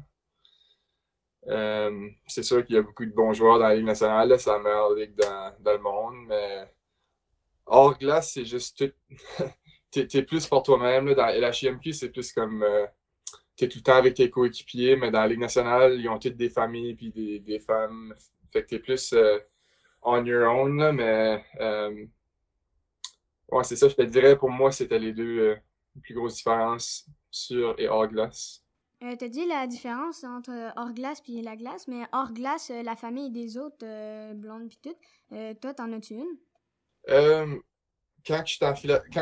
Euh, 1.48 2.10
c'est 2.28 2.44
sûr 2.44 2.66
qu'il 2.66 2.76
y 2.76 2.78
a 2.78 2.82
beaucoup 2.82 3.06
de 3.06 3.12
bons 3.12 3.34
joueurs 3.34 3.60
dans 3.60 3.68
la 3.68 3.76
Ligue 3.76 3.86
nationale, 3.86 4.40
c'est 4.40 4.50
la 4.50 4.60
meilleure 4.60 4.94
ligue 4.94 5.16
dans, 5.16 5.74
le 5.74 5.80
monde, 5.80 6.16
mais 6.28 6.72
hors 7.66 7.98
glace, 7.98 8.34
c'est 8.34 8.46
juste 8.46 8.78
tout. 8.78 9.16
T'es, 9.92 10.24
plus 10.24 10.48
pour 10.48 10.64
toi-même. 10.64 11.08
là. 11.08 11.16
Dans 11.16 11.26
la 11.26 11.50
LHJMQ, 11.50 11.92
c'est 11.92 12.10
plus 12.12 12.32
comme 12.32 12.64
euh, 12.64 12.86
t'es 13.58 13.68
tout 13.68 13.80
le 13.80 13.84
temps 13.84 13.98
avec 13.98 14.14
tes 14.14 14.30
coéquipiers, 14.30 14.96
mais 14.96 15.12
dans 15.12 15.20
la 15.20 15.28
Ligue 15.28 15.40
nationale, 15.40 16.00
ils 16.00 16.08
ont 16.08 16.18
toutes 16.18 16.38
des 16.38 16.50
familles 16.50 16.96
puis 16.96 17.12
des, 17.12 17.60
femmes. 17.60 18.16
Fait 18.54 18.64
que 18.64 18.68
t'es 18.68 18.80
plus 18.80 19.12
euh, 19.12 19.38
on 20.02 20.26
your 20.26 20.50
own, 20.50 20.78
là, 20.78 20.94
mais 20.94 21.44
Ouais, 23.52 23.66
c'est 23.66 23.76
ça, 23.76 23.90
je 23.90 23.96
te 23.96 24.02
dirais, 24.04 24.38
pour 24.38 24.50
moi, 24.50 24.72
c'était 24.72 24.98
les 25.00 25.12
deux 25.12 25.58
plus 26.02 26.14
grosses 26.14 26.36
différences 26.36 27.06
sur 27.30 27.76
et 27.78 27.90
hors 27.90 28.08
glace. 28.08 28.61
Euh, 29.04 29.16
T'as 29.18 29.28
dit 29.30 29.46
la 29.48 29.68
différence 29.68 30.24
entre 30.24 30.52
hors 30.76 30.94
glace 30.94 31.22
puis 31.22 31.42
la 31.42 31.56
glace, 31.56 31.88
mais 31.88 32.04
hors 32.14 32.34
glace, 32.34 32.70
euh, 32.72 32.84
la 32.84 32.96
famille 32.96 33.32
des 33.32 33.58
autres, 33.58 33.84
euh, 33.86 34.34
blondes 34.34 34.70
pis 34.70 34.80
tout, 34.82 34.96
euh, 35.34 35.54
toi, 35.56 35.74
t'en 35.74 35.92
as-tu 35.94 36.16
une? 36.16 36.38
Quand 38.26 38.44
j'étais 38.46 38.66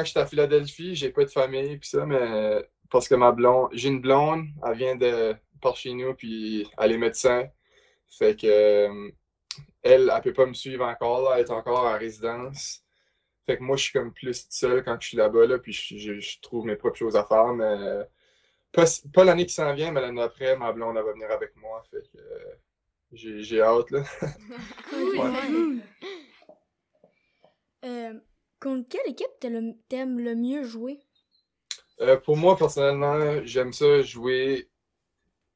j'étais 0.04 0.20
à 0.20 0.26
Philadelphie, 0.26 0.96
j'ai 0.96 1.10
pas 1.12 1.24
de 1.26 1.30
famille 1.30 1.78
puis 1.78 1.90
ça, 1.90 2.06
mais 2.06 2.68
parce 2.90 3.08
que 3.08 3.16
ma 3.16 3.32
blonde, 3.32 3.70
j'ai 3.74 3.90
une 3.90 4.02
blonde, 4.02 4.46
elle 4.66 4.78
vient 4.78 4.96
de 4.96 5.36
par 5.62 5.76
chez 5.78 5.94
nous, 5.94 6.14
puis 6.16 6.68
elle 6.78 6.92
est 6.94 6.98
médecin. 6.98 7.48
Fait 8.10 8.36
que 8.40 8.48
elle, 9.84 10.12
elle 10.16 10.22
peut 10.24 10.34
pas 10.34 10.46
me 10.48 10.54
suivre 10.54 10.86
encore, 10.86 11.24
là, 11.30 11.38
elle 11.40 11.46
est 11.46 11.52
encore 11.52 11.86
en 11.86 11.98
résidence. 11.98 12.84
Fait 13.48 13.58
que 13.58 13.64
moi, 13.64 13.78
je 13.78 13.84
suis 13.86 13.94
comme 13.94 14.14
plus 14.14 14.48
seul 14.50 14.84
quand 14.84 14.98
je 15.02 15.08
suis 15.10 15.18
là-bas, 15.18 15.48
là, 15.48 15.60
puis 15.60 15.74
je, 15.74 15.98
je- 15.98 16.20
je 16.20 16.40
trouve 16.42 16.66
mes 16.66 16.76
propres 16.78 16.98
choses 16.98 17.16
à 17.18 17.26
faire, 17.26 17.48
mais 17.54 18.06
pas, 18.72 18.86
pas 19.14 19.24
l'année 19.24 19.46
qui 19.46 19.54
s'en 19.54 19.74
vient, 19.74 19.92
mais 19.92 20.02
l'année 20.02 20.22
après, 20.22 20.56
ma 20.58 20.72
blonde, 20.72 20.98
elle 20.98 21.04
va 21.04 21.14
venir 21.14 21.32
avec 21.32 21.56
moi. 21.58 21.84
Fait 21.92 22.02
que 22.12 22.18
euh, 22.18 22.56
j'ai 23.14 23.42
j'ai 23.44 23.62
hâte, 23.62 23.92
là. 23.92 24.04
Ouais. 24.92 25.82
Euh, 27.86 28.20
contre 28.60 28.90
quelle 28.90 29.12
équipe 29.12 29.28
le- 29.44 29.74
t'aimes 29.88 30.20
le 30.20 30.36
mieux 30.36 30.64
jouer? 30.64 31.00
Euh, 32.02 32.18
pour 32.18 32.38
moi, 32.38 32.58
personnellement, 32.58 33.44
j'aime 33.46 33.74
ça 33.74 34.02
jouer 34.02 34.70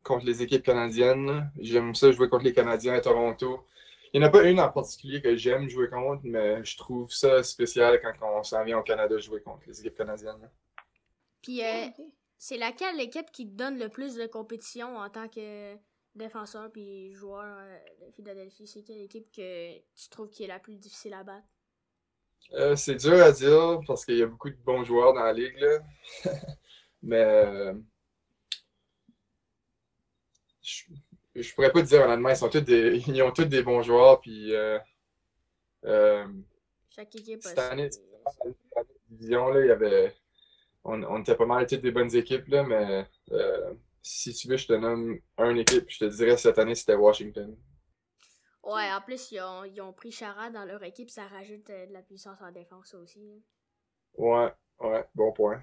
contre 0.03 0.25
les 0.25 0.41
équipes 0.41 0.63
canadiennes. 0.63 1.51
J'aime 1.59 1.95
ça 1.95 2.11
jouer 2.11 2.29
contre 2.29 2.43
les 2.45 2.53
Canadiens 2.53 2.93
à 2.93 3.01
Toronto. 3.01 3.65
Il 4.13 4.19
n'y 4.19 4.25
en 4.25 4.29
a 4.29 4.31
pas 4.31 4.43
une 4.43 4.59
en 4.59 4.69
particulier 4.69 5.21
que 5.21 5.35
j'aime 5.35 5.69
jouer 5.69 5.89
contre, 5.89 6.21
mais 6.23 6.63
je 6.63 6.77
trouve 6.77 7.11
ça 7.11 7.41
spécial 7.43 7.99
quand 8.01 8.13
on 8.21 8.43
s'en 8.43 8.63
vient 8.63 8.77
au 8.79 8.83
Canada 8.83 9.17
jouer 9.17 9.41
contre 9.41 9.63
les 9.67 9.79
équipes 9.79 9.97
canadiennes. 9.97 10.49
Puis, 11.41 11.63
euh, 11.63 11.87
c'est 12.43 12.57
laquelle 12.57 12.97
l'équipe 12.97 13.31
qui 13.31 13.47
te 13.47 13.55
donne 13.55 13.79
le 13.79 13.87
plus 13.87 14.15
de 14.15 14.27
compétition 14.27 14.97
en 14.97 15.09
tant 15.09 15.29
que 15.29 15.77
défenseur 16.13 16.69
puis 16.73 17.13
joueur 17.13 17.45
euh, 17.45 17.79
de 18.01 18.11
Philadelphie? 18.11 18.67
C'est 18.67 18.83
quelle 18.83 18.99
équipe 18.99 19.31
que 19.31 19.77
tu 19.77 20.09
trouves 20.09 20.29
qui 20.29 20.43
est 20.43 20.47
la 20.47 20.59
plus 20.59 20.75
difficile 20.75 21.13
à 21.13 21.23
battre? 21.23 21.47
Euh, 22.55 22.75
c'est 22.75 22.95
dur 22.95 23.13
à 23.13 23.31
dire 23.31 23.79
parce 23.87 24.03
qu'il 24.03 24.17
y 24.17 24.21
a 24.21 24.25
beaucoup 24.25 24.49
de 24.49 24.57
bons 24.57 24.83
joueurs 24.83 25.13
dans 25.13 25.23
la 25.23 25.31
ligue, 25.31 25.57
là. 25.57 25.79
mais 27.01 27.23
euh, 27.23 27.73
je, 30.61 30.83
je 31.35 31.53
pourrais 31.55 31.71
pas 31.71 31.81
te 31.81 31.87
dire 31.87 32.01
honnêtement, 32.01 32.27
ils 32.27 32.35
sont 32.35 32.49
tous 32.49 32.59
des, 32.59 32.97
ils 33.07 33.23
ont 33.23 33.31
tous 33.31 33.45
des 33.45 33.63
bons 33.63 33.83
joueurs, 33.83 34.19
puis 34.19 34.53
euh, 34.53 34.77
Chaque 36.89 37.15
équipe 37.15 37.45
a 37.45 37.49
Cette 37.49 37.59
année, 37.59 37.89
cette 37.89 38.87
division, 39.07 39.47
là, 39.47 39.61
il 39.61 39.67
y 39.67 39.71
avait. 39.71 40.13
On, 40.85 41.01
on 41.03 41.19
était 41.21 41.35
pas 41.35 41.45
mal 41.45 41.65
toutes 41.67 41.81
des 41.81 41.91
bonnes 41.91 42.13
équipes, 42.15 42.47
là, 42.47 42.63
mais 42.63 43.07
euh, 43.31 43.73
si 44.01 44.33
tu 44.33 44.47
veux, 44.47 44.57
je 44.57 44.67
te 44.67 44.73
nomme 44.73 45.19
une 45.39 45.57
équipe, 45.57 45.85
je 45.89 45.99
te 45.99 46.05
dirais 46.05 46.37
cette 46.37 46.59
année, 46.59 46.75
c'était 46.75 46.95
Washington. 46.95 47.55
Ouais, 48.63 48.91
en 48.91 48.99
plus, 49.01 49.31
ils 49.31 49.39
ont, 49.41 49.63
ils 49.63 49.79
ont 49.81 49.93
pris 49.93 50.11
Chara 50.11 50.49
dans 50.49 50.65
leur 50.65 50.81
équipe, 50.83 51.09
ça 51.09 51.27
rajoute 51.27 51.69
euh, 51.69 51.85
de 51.85 51.93
la 51.93 52.01
puissance 52.01 52.41
en 52.41 52.51
défense 52.51 52.93
aussi. 52.95 53.25
là. 53.27 53.35
Ouais, 54.17 54.51
ouais, 54.79 55.05
bon 55.13 55.31
point. 55.33 55.61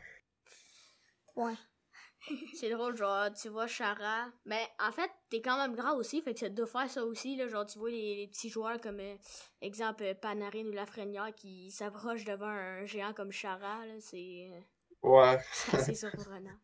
C'est 2.55 2.71
drôle, 2.71 2.97
genre, 2.97 3.33
tu 3.33 3.49
vois 3.49 3.67
Chara. 3.67 4.29
Mais 4.45 4.69
en 4.79 4.93
fait, 4.93 5.11
t'es 5.31 5.41
quand 5.41 5.57
même 5.57 5.75
grand 5.75 5.97
aussi, 5.97 6.21
fait 6.23 6.35
que 6.35 6.41
ça 6.41 6.49
doit 6.49 6.67
faire 6.67 6.89
ça 6.91 7.05
aussi. 7.05 7.37
Là, 7.37 7.49
genre, 7.49 7.67
tu 7.67 7.79
vois 7.79 7.91
les, 7.91 8.17
les 8.17 8.29
petits 8.29 8.49
joueurs 8.51 8.81
comme, 8.81 9.01
euh, 9.01 9.17
exemple, 9.63 10.05
euh, 10.05 10.15
Panarin 10.15 10.67
ou 10.67 10.73
Lafrenière 10.73 11.35
qui 11.35 11.71
s'approchent 11.71 12.25
devant 12.25 12.47
un 12.47 12.85
géant 12.85 13.15
comme 13.15 13.33
Chara. 13.33 13.87
là, 13.87 13.95
C'est 14.01 14.51
euh, 14.53 14.61
Ouais, 15.03 15.39
c'est 15.53 15.77
assez 15.77 15.95
surprenant. 15.95 16.59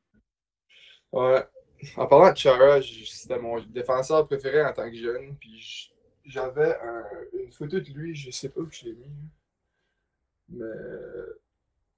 ouais. 1.12 1.44
En 1.96 2.06
parlant 2.06 2.32
de 2.32 2.36
Chara, 2.38 2.80
c'était 2.82 3.38
mon 3.38 3.60
défenseur 3.60 4.26
préféré 4.26 4.64
en 4.64 4.72
tant 4.72 4.90
que 4.90 4.96
jeune, 4.96 5.36
puis 5.36 5.92
j'avais 6.24 6.74
un- 6.80 7.04
une 7.34 7.52
photo 7.52 7.78
de 7.80 7.90
lui, 7.90 8.14
je 8.14 8.30
sais 8.30 8.48
pas 8.48 8.60
où 8.60 8.70
je 8.70 8.84
l'ai 8.86 8.92
mis, 8.94 9.06
là. 10.54 10.66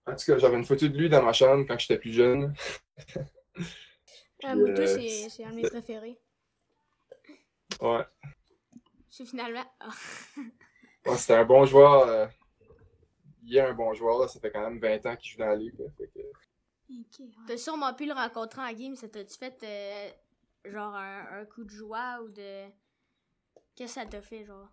mais 0.06 0.12
en 0.12 0.16
tout 0.16 0.24
cas, 0.26 0.38
j'avais 0.38 0.56
une 0.56 0.64
photo 0.64 0.88
de 0.88 0.96
lui 0.96 1.08
dans 1.08 1.22
ma 1.22 1.32
chambre 1.32 1.64
quand 1.66 1.78
j'étais 1.78 1.98
plus 1.98 2.12
jeune. 2.12 2.54
Ah, 4.44 4.54
moi, 4.54 4.68
euh, 4.68 4.98
c'est 5.28 5.44
un 5.44 5.50
de 5.50 5.56
mes 5.56 5.62
préférés. 5.68 6.18
Ouais. 7.80 8.04
C'est 9.10 9.26
finalement. 9.26 9.64
Ah. 9.80 9.88
Ouais, 11.06 11.16
c'était 11.16 11.34
un 11.34 11.44
bon 11.44 11.64
joueur. 11.64 12.02
euh, 12.08 12.26
il 13.48 13.56
est 13.56 13.60
un 13.60 13.74
bon 13.74 13.92
joueur, 13.94 14.18
là. 14.20 14.28
Ça 14.28 14.40
fait 14.40 14.50
quand 14.50 14.60
même 14.68 14.78
20 14.78 15.04
ans 15.06 15.16
qu'il 15.16 15.30
joue 15.32 15.38
dans 15.38 15.46
la 15.46 15.56
ligue. 15.56 15.78
là. 15.78 15.86
Fait 15.96 16.08
que- 16.08 16.20
Ok, 16.90 17.20
ouais. 17.20 17.26
T'as 17.46 17.56
sûrement 17.58 17.92
pu 17.94 18.06
le 18.06 18.14
rencontrer 18.14 18.62
en 18.62 18.72
game, 18.72 18.96
ça 18.96 19.08
t'a-tu 19.08 19.36
fait 19.36 19.62
euh, 19.62 20.70
genre 20.70 20.94
un, 20.94 21.40
un 21.40 21.44
coup 21.44 21.64
de 21.64 21.70
joie 21.70 22.20
ou 22.22 22.30
de. 22.30 22.66
Qu'est-ce 23.74 23.94
que 23.94 24.00
ça 24.00 24.06
t'a 24.06 24.22
fait, 24.22 24.44
genre? 24.44 24.68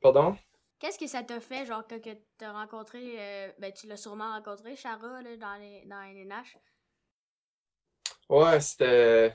Pardon? 0.00 0.36
Qu'est-ce 0.78 0.98
que 0.98 1.06
ça 1.06 1.22
t'a 1.22 1.40
fait, 1.40 1.64
genre, 1.64 1.86
quand 1.88 2.00
que 2.02 2.10
t'as 2.36 2.52
rencontré. 2.52 3.14
euh, 3.18 3.52
ben, 3.58 3.72
tu 3.72 3.86
l'as 3.86 3.96
sûrement 3.96 4.32
rencontré, 4.32 4.76
Chara, 4.76 5.22
là, 5.22 5.36
dans, 5.36 5.54
les, 5.56 5.84
dans 5.86 6.02
NNH. 6.02 6.58
Ouais, 8.28 8.60
c'était. 8.60 9.34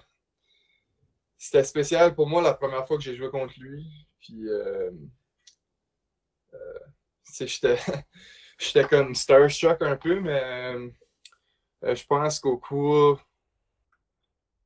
C'était 1.38 1.64
spécial 1.64 2.14
pour 2.14 2.28
moi 2.28 2.42
la 2.42 2.54
première 2.54 2.86
fois 2.86 2.98
que 2.98 3.04
j'ai 3.04 3.16
joué 3.16 3.30
contre 3.30 3.54
lui. 3.60 3.84
Puis, 4.20 4.48
euh, 4.48 4.92
j'étais, 8.60 8.88
comme 8.88 9.16
starstruck 9.16 9.82
un 9.82 9.96
peu, 9.96 10.20
mais 10.20 10.42
euh, 10.44 10.90
euh, 11.84 11.96
je 11.96 12.06
pense 12.06 12.40
qu'au 12.40 12.58
cours 12.58 13.22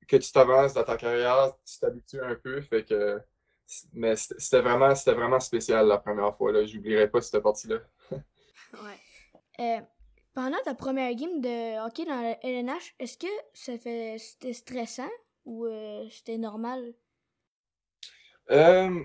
que 0.08 0.18
tu 0.18 0.32
t'avances 0.32 0.74
dans 0.74 0.84
ta 0.84 0.98
carrière, 0.98 1.54
tu 1.66 1.80
t'habitues 1.80 2.22
un 2.22 2.36
peu. 2.36 2.62
Fait 2.62 2.84
que, 2.84 3.22
mais 3.94 4.16
c'était 4.16 4.62
vraiment, 4.62 4.94
vraiment 4.94 5.40
spécial 5.40 5.88
la 5.88 5.98
première 5.98 6.36
fois. 6.36 6.66
J'oublierai 6.66 7.10
pas 7.10 7.22
cette 7.22 7.42
partie-là. 7.42 7.78
Ouais. 8.74 9.00
Euh, 9.60 9.80
pendant 10.34 10.58
ta 10.66 10.76
première 10.76 11.14
game 11.16 11.40
de 11.40 11.86
hockey 11.86 12.04
dans 12.04 12.20
la 12.20 12.38
LNH, 12.46 12.94
est-ce 13.00 13.18
que 13.18 13.28
ça 13.54 13.78
fait 13.78 14.18
c'était 14.20 14.52
stressant 14.52 15.10
ou 15.46 15.66
euh, 15.66 16.06
c'était 16.10 16.38
normal? 16.38 16.94
Euh, 18.52 19.02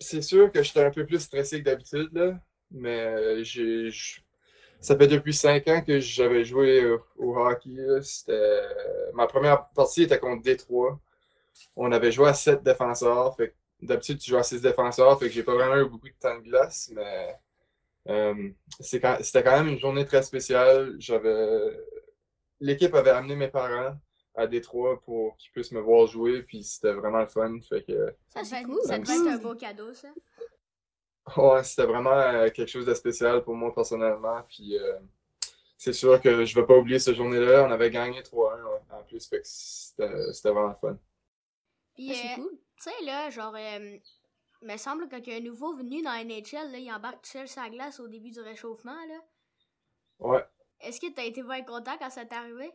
c'est 0.00 0.22
sûr 0.22 0.50
que 0.52 0.62
j'étais 0.62 0.84
un 0.84 0.90
peu 0.90 1.06
plus 1.06 1.20
stressé 1.20 1.60
que 1.60 1.64
d'habitude, 1.64 2.10
là, 2.12 2.38
mais 2.70 3.44
j'ai, 3.44 3.90
j- 3.90 4.20
ça 4.80 4.96
fait 4.96 5.08
depuis 5.08 5.34
cinq 5.34 5.68
ans 5.68 5.82
que 5.82 6.00
j'avais 6.00 6.44
joué 6.44 6.86
au, 7.18 7.36
hockey. 7.38 7.70
C'était, 8.02 8.62
ma 9.14 9.26
première 9.28 9.68
partie 9.70 10.04
était 10.04 10.18
contre 10.20 10.42
Détroit. 10.42 11.00
On 11.76 11.92
avait 11.92 12.12
joué 12.12 12.28
à 12.28 12.34
sept 12.34 12.62
défenseurs. 12.62 13.36
D'habitude, 13.82 14.18
tu 14.20 14.30
joues 14.30 14.38
à 14.38 14.42
six 14.44 14.60
défenseurs, 14.62 15.18
fait 15.18 15.28
que 15.28 15.32
j'ai 15.34 15.42
pas 15.44 15.54
vraiment 15.54 15.76
eu 15.78 15.88
beaucoup 15.90 16.08
de 16.08 16.14
temps 16.20 16.36
de 16.38 16.42
glace, 16.44 16.90
mais 16.94 17.36
euh, 18.08 18.50
c'est 18.80 19.00
quand- 19.00 19.18
c'était 19.22 19.42
quand 19.44 19.58
même 19.58 19.68
une 19.68 19.78
journée 19.80 20.06
très 20.06 20.22
spéciale. 20.22 20.96
J'avais, 20.98 21.32
l'équipe 22.60 22.94
avait 22.94 23.10
amené 23.10 23.34
mes 23.36 23.48
parents 23.48 23.96
à 24.36 24.46
Détroit 24.46 25.00
pour 25.02 25.36
qu'ils 25.36 25.50
puissent 25.52 25.72
me 25.72 25.80
voir 25.80 26.06
jouer, 26.06 26.42
puis 26.42 26.62
c'était 26.62 26.92
vraiment 26.92 27.20
le 27.20 27.26
fun. 27.26 27.58
Fait 27.68 27.82
que, 27.82 28.14
Ça, 28.28 28.44
c'est 28.44 28.62
devait- 28.62 28.72
cool. 28.74 28.82
Ça 28.84 28.98
devait 28.98 29.16
Cool. 29.16 29.26
être 29.28 29.32
un 29.34 29.38
beau 29.38 29.54
cadeau, 29.54 29.94
ça. 29.94 30.08
ouais, 31.36 31.64
c'était 31.64 31.86
vraiment 31.86 32.10
euh, 32.12 32.48
quelque 32.50 32.68
chose 32.68 32.86
de 32.86 32.94
spécial 32.94 33.42
pour 33.42 33.54
moi 33.54 33.74
personnellement. 33.74 34.42
Puis 34.48 34.78
euh, 34.78 34.98
c'est 35.76 35.92
sûr 35.92 36.20
que 36.20 36.44
je 36.44 36.54
vais 36.54 36.66
pas 36.66 36.76
oublier 36.76 36.98
cette 36.98 37.16
journée-là. 37.16 37.64
On 37.66 37.70
avait 37.72 37.90
gagné 37.90 38.20
3-1 38.22 38.60
en 38.92 39.02
plus, 39.04 39.26
fait 39.28 39.38
que 39.40 39.46
c'était 39.46 40.32
c'était 40.32 40.50
vraiment 40.50 40.68
le 40.68 40.74
fun. 40.80 40.98
Puis, 41.94 42.10
Ah, 42.10 42.14
c'est 42.14 42.32
euh, 42.32 42.42
cool. 42.42 42.50
tu 42.52 42.90
sais, 42.90 43.04
là, 43.04 43.30
genre, 43.30 43.54
euh, 43.56 43.96
me 44.62 44.76
semble 44.76 45.08
que 45.08 45.16
quand 45.16 45.22
il 45.26 45.32
y 45.32 45.36
a 45.36 45.38
un 45.38 45.42
nouveau 45.42 45.74
venu 45.74 46.02
dans 46.02 46.12
la 46.12 46.24
NHL, 46.24 46.70
là, 46.72 46.78
il 46.78 46.92
embarque 46.92 47.22
tout 47.22 47.30
seul 47.30 47.46
la 47.56 47.70
glace 47.70 48.00
au 48.00 48.08
début 48.08 48.30
du 48.30 48.40
réchauffement, 48.40 48.92
là. 49.08 49.18
Ouais. 50.18 50.44
Est-ce 50.80 51.00
que 51.00 51.10
t'as 51.12 51.24
été 51.24 51.42
bien 51.42 51.62
content 51.64 51.96
quand 51.98 52.10
ça 52.10 52.26
t'est 52.26 52.34
arrivé? 52.34 52.70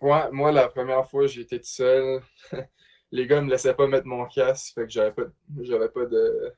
Ouais, 0.00 0.30
moi, 0.32 0.52
la 0.52 0.68
première 0.68 1.08
fois, 1.08 1.26
été 1.26 1.58
tout 1.58 1.66
seul. 1.66 2.20
Les 3.12 3.26
gars 3.26 3.40
me 3.40 3.50
laissaient 3.50 3.74
pas 3.74 3.86
mettre 3.88 4.06
mon 4.06 4.24
casque, 4.26 4.74
fait 4.74 4.84
que 4.84 4.90
j'avais 4.90 5.12
pas, 5.12 5.24
j'avais 5.62 5.88
pas 5.88 6.06
de, 6.06 6.52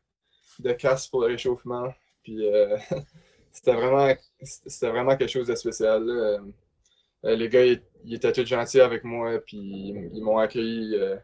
de 0.59 0.73
casque 0.73 1.11
pour 1.11 1.23
le 1.23 1.29
réchauffement. 1.29 1.93
Puis 2.23 2.47
euh, 2.47 2.77
c'était 3.53 3.75
vraiment, 3.75 4.15
c'était 4.43 4.91
vraiment 4.91 5.17
quelque 5.17 5.31
chose 5.31 5.49
de 5.49 5.55
spécial. 5.55 6.05
là. 6.05 6.41
Euh, 7.25 7.37
les 7.37 7.49
gars, 7.49 7.65
ils, 7.65 7.83
ils 8.05 8.15
étaient 8.15 8.33
tous 8.33 8.45
gentils 8.47 8.81
avec 8.81 9.05
moi, 9.05 9.39
puis 9.41 9.57
ils, 9.59 10.11
ils 10.15 10.23
m'ont 10.23 10.39
accueilli 10.39 10.95
euh, 10.97 11.17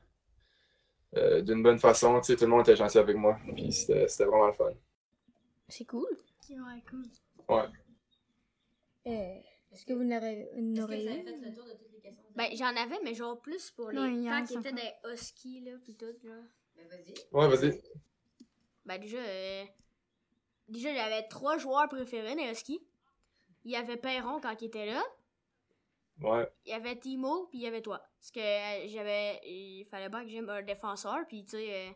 euh, 1.16 1.42
d'une 1.42 1.62
bonne 1.62 1.78
façon. 1.78 2.20
Tu 2.20 2.26
sais, 2.32 2.36
tout 2.36 2.44
le 2.44 2.50
monde 2.50 2.60
était 2.62 2.76
gentil 2.76 2.98
avec 2.98 3.16
moi, 3.16 3.38
puis 3.54 3.72
c'était 3.72 4.08
c'était 4.08 4.24
vraiment 4.24 4.46
le 4.46 4.52
fun. 4.52 4.72
C'est 5.68 5.84
cool. 5.84 6.18
Cool. 7.46 7.70
Euh, 9.06 9.34
est-ce 9.72 9.84
que 9.87 9.92
vous 9.92 10.04
n'aurez 10.04 10.40
Est-ce 10.40 10.60
n'aurez 10.60 10.98
que 10.98 11.04
ça 11.04 11.10
a 11.10 11.14
eu? 11.16 11.25
fait 11.25 11.40
le 11.48 11.54
tour 11.54 11.64
de 11.64 11.72
toutes 11.72 11.92
les 11.92 12.00
questions? 12.00 12.25
Ben, 12.34 12.48
j'en 12.56 12.76
avais, 12.76 12.98
mais 13.04 13.14
genre 13.14 13.40
plus 13.40 13.70
pour 13.72 13.90
les 13.90 13.98
Ouais, 13.98 14.14
il 14.14 14.22
y 14.22 14.28
en 14.28 14.32
temps 14.32 14.38
a 14.38 14.46
qui 14.46 14.54
étaient 14.56 14.72
des 14.72 15.12
huskies, 15.12 15.60
là, 15.60 15.72
pis 15.84 15.94
tout, 15.96 16.06
là. 16.25 16.34
Ben, 16.76 16.87
vas-y. 16.88 17.14
Ouais, 17.32 17.48
vas-y. 17.56 17.82
Ben, 18.87 18.98
déjà, 18.98 19.18
euh, 19.18 19.64
déjà, 20.68 20.94
j'avais 20.94 21.26
trois 21.28 21.58
joueurs 21.58 21.88
préférés 21.88 22.34
des 22.37 22.50
huskies. 22.50 22.80
Il 23.64 23.72
y 23.72 23.76
avait 23.76 23.96
Perron 23.96 24.40
quand 24.40 24.60
il 24.62 24.66
était 24.66 24.87
là. 24.87 25.02
Ouais. 26.20 26.48
Il 26.64 26.70
y 26.70 26.75
avait 26.75 26.96
Timo, 26.98 27.46
puis 27.46 27.58
il 27.58 27.62
y 27.62 27.66
avait 27.66 27.82
toi. 27.82 27.98
Parce 28.18 28.30
que 28.30 28.40
euh, 28.40 28.88
j'avais. 28.88 29.40
Il 29.44 29.84
fallait 29.90 30.08
pas 30.10 30.22
que 30.25 30.30
j'aime 30.30 30.48
un 30.48 30.62
défenseur, 30.62 31.26
puis 31.28 31.44
tu 31.44 31.50
sais. 31.50 31.92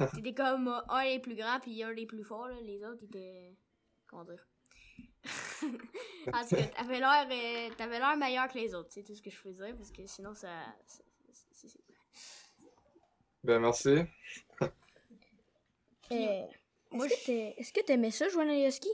euh, 0.00 0.06
T'étais 0.14 0.34
comme 0.34 0.68
euh, 0.68 0.80
un 0.88 1.04
des 1.04 1.18
plus 1.20 1.34
grands, 1.36 1.60
puis 1.60 1.82
un 1.82 1.94
des 1.94 2.06
plus 2.06 2.24
forts, 2.24 2.48
là. 2.48 2.60
Les 2.60 2.82
autres 2.84 3.04
étaient. 3.04 3.54
Comment 4.06 4.24
dire 4.24 4.44
En 6.32 6.44
tout 6.44 6.54
cas, 6.54 6.66
t'avais 6.68 6.98
l'air, 6.98 7.26
euh, 7.30 7.74
t'avais 7.76 7.98
l'air 7.98 8.16
meilleur 8.16 8.48
que 8.48 8.58
les 8.58 8.74
autres, 8.74 8.90
c'est 8.92 9.02
tout 9.04 9.14
ce 9.14 9.22
que 9.22 9.30
je 9.30 9.36
faisais, 9.36 9.72
parce 9.74 9.90
que 9.90 10.06
sinon 10.06 10.34
ça. 10.34 10.48
c'est- 10.86 11.04
c'est- 11.52 11.78
Ben, 13.44 13.60
merci. 13.60 14.06
Euh, 16.12 16.46
Moi, 16.90 17.06
est-ce 17.06 17.16
que 17.16 17.24
t'es- 17.26 17.54
est-ce 17.58 17.72
que 17.72 17.80
t'aimais 17.84 18.10
ça 18.10 18.28
jouer 18.28 18.66
Huskies? 18.66 18.88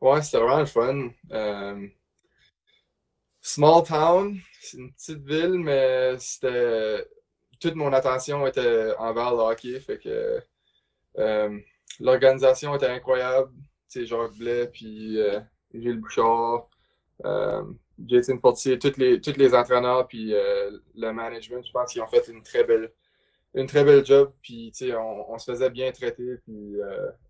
Ouais, 0.00 0.22
c'était 0.22 0.38
vraiment 0.38 0.60
le 0.60 0.66
fun. 0.66 1.08
Euh, 1.32 1.88
small 3.40 3.82
town, 3.84 4.40
c'est 4.60 4.78
une 4.78 4.92
petite 4.92 5.22
ville, 5.24 5.58
mais 5.58 6.18
c'était 6.18 7.06
toute 7.60 7.74
mon 7.74 7.92
attention 7.92 8.46
était 8.46 8.92
envers 8.98 9.32
le 9.32 9.38
hockey, 9.38 9.80
fait 9.80 9.98
que 9.98 10.42
euh, 11.18 11.58
l'organisation 12.00 12.74
était 12.76 12.88
incroyable. 12.88 13.52
Jacques 14.02 14.36
Blais, 14.38 14.66
puis 14.68 15.20
euh, 15.20 15.40
Gilles 15.72 16.00
Bouchard, 16.00 16.68
euh, 17.24 17.62
Jason 18.06 18.38
Fortier, 18.38 18.78
tous 18.78 18.96
les, 18.96 19.20
tous 19.20 19.36
les 19.36 19.54
entraîneurs, 19.54 20.06
puis 20.08 20.34
euh, 20.34 20.78
le 20.94 21.12
management, 21.12 21.64
je 21.64 21.72
pense 21.72 21.92
qu'ils 21.92 22.02
ont 22.02 22.06
fait 22.06 22.26
une 22.28 22.42
très 22.42 22.64
belle, 22.64 22.92
une 23.54 23.66
très 23.66 23.84
belle 23.84 24.04
job. 24.04 24.32
Puis, 24.42 24.72
on, 24.92 25.32
on 25.32 25.38
se 25.38 25.50
faisait 25.52 25.70
bien 25.70 25.92
traiter, 25.92 26.36
puis 26.44 26.76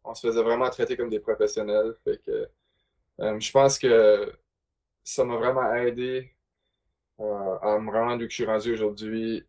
on 0.05 0.15
se 0.15 0.27
faisait 0.27 0.43
vraiment 0.43 0.71
traiter 0.71 0.97
comme 0.97 1.11
des 1.11 1.21
professionnels. 1.21 1.95
Fait 2.03 2.21
que 2.25 2.49
je 3.19 3.51
pense 3.53 3.79
que 3.79 4.33
ça 5.05 5.25
m'a 5.25 5.37
vraiment 5.37 5.75
aidé 5.75 6.33
à 7.19 7.79
me 7.79 7.91
rendre 7.91 8.25
où 8.25 8.29
je 8.29 8.35
suis 8.35 8.47
rendu 8.47 8.73
aujourd'hui 8.73 9.47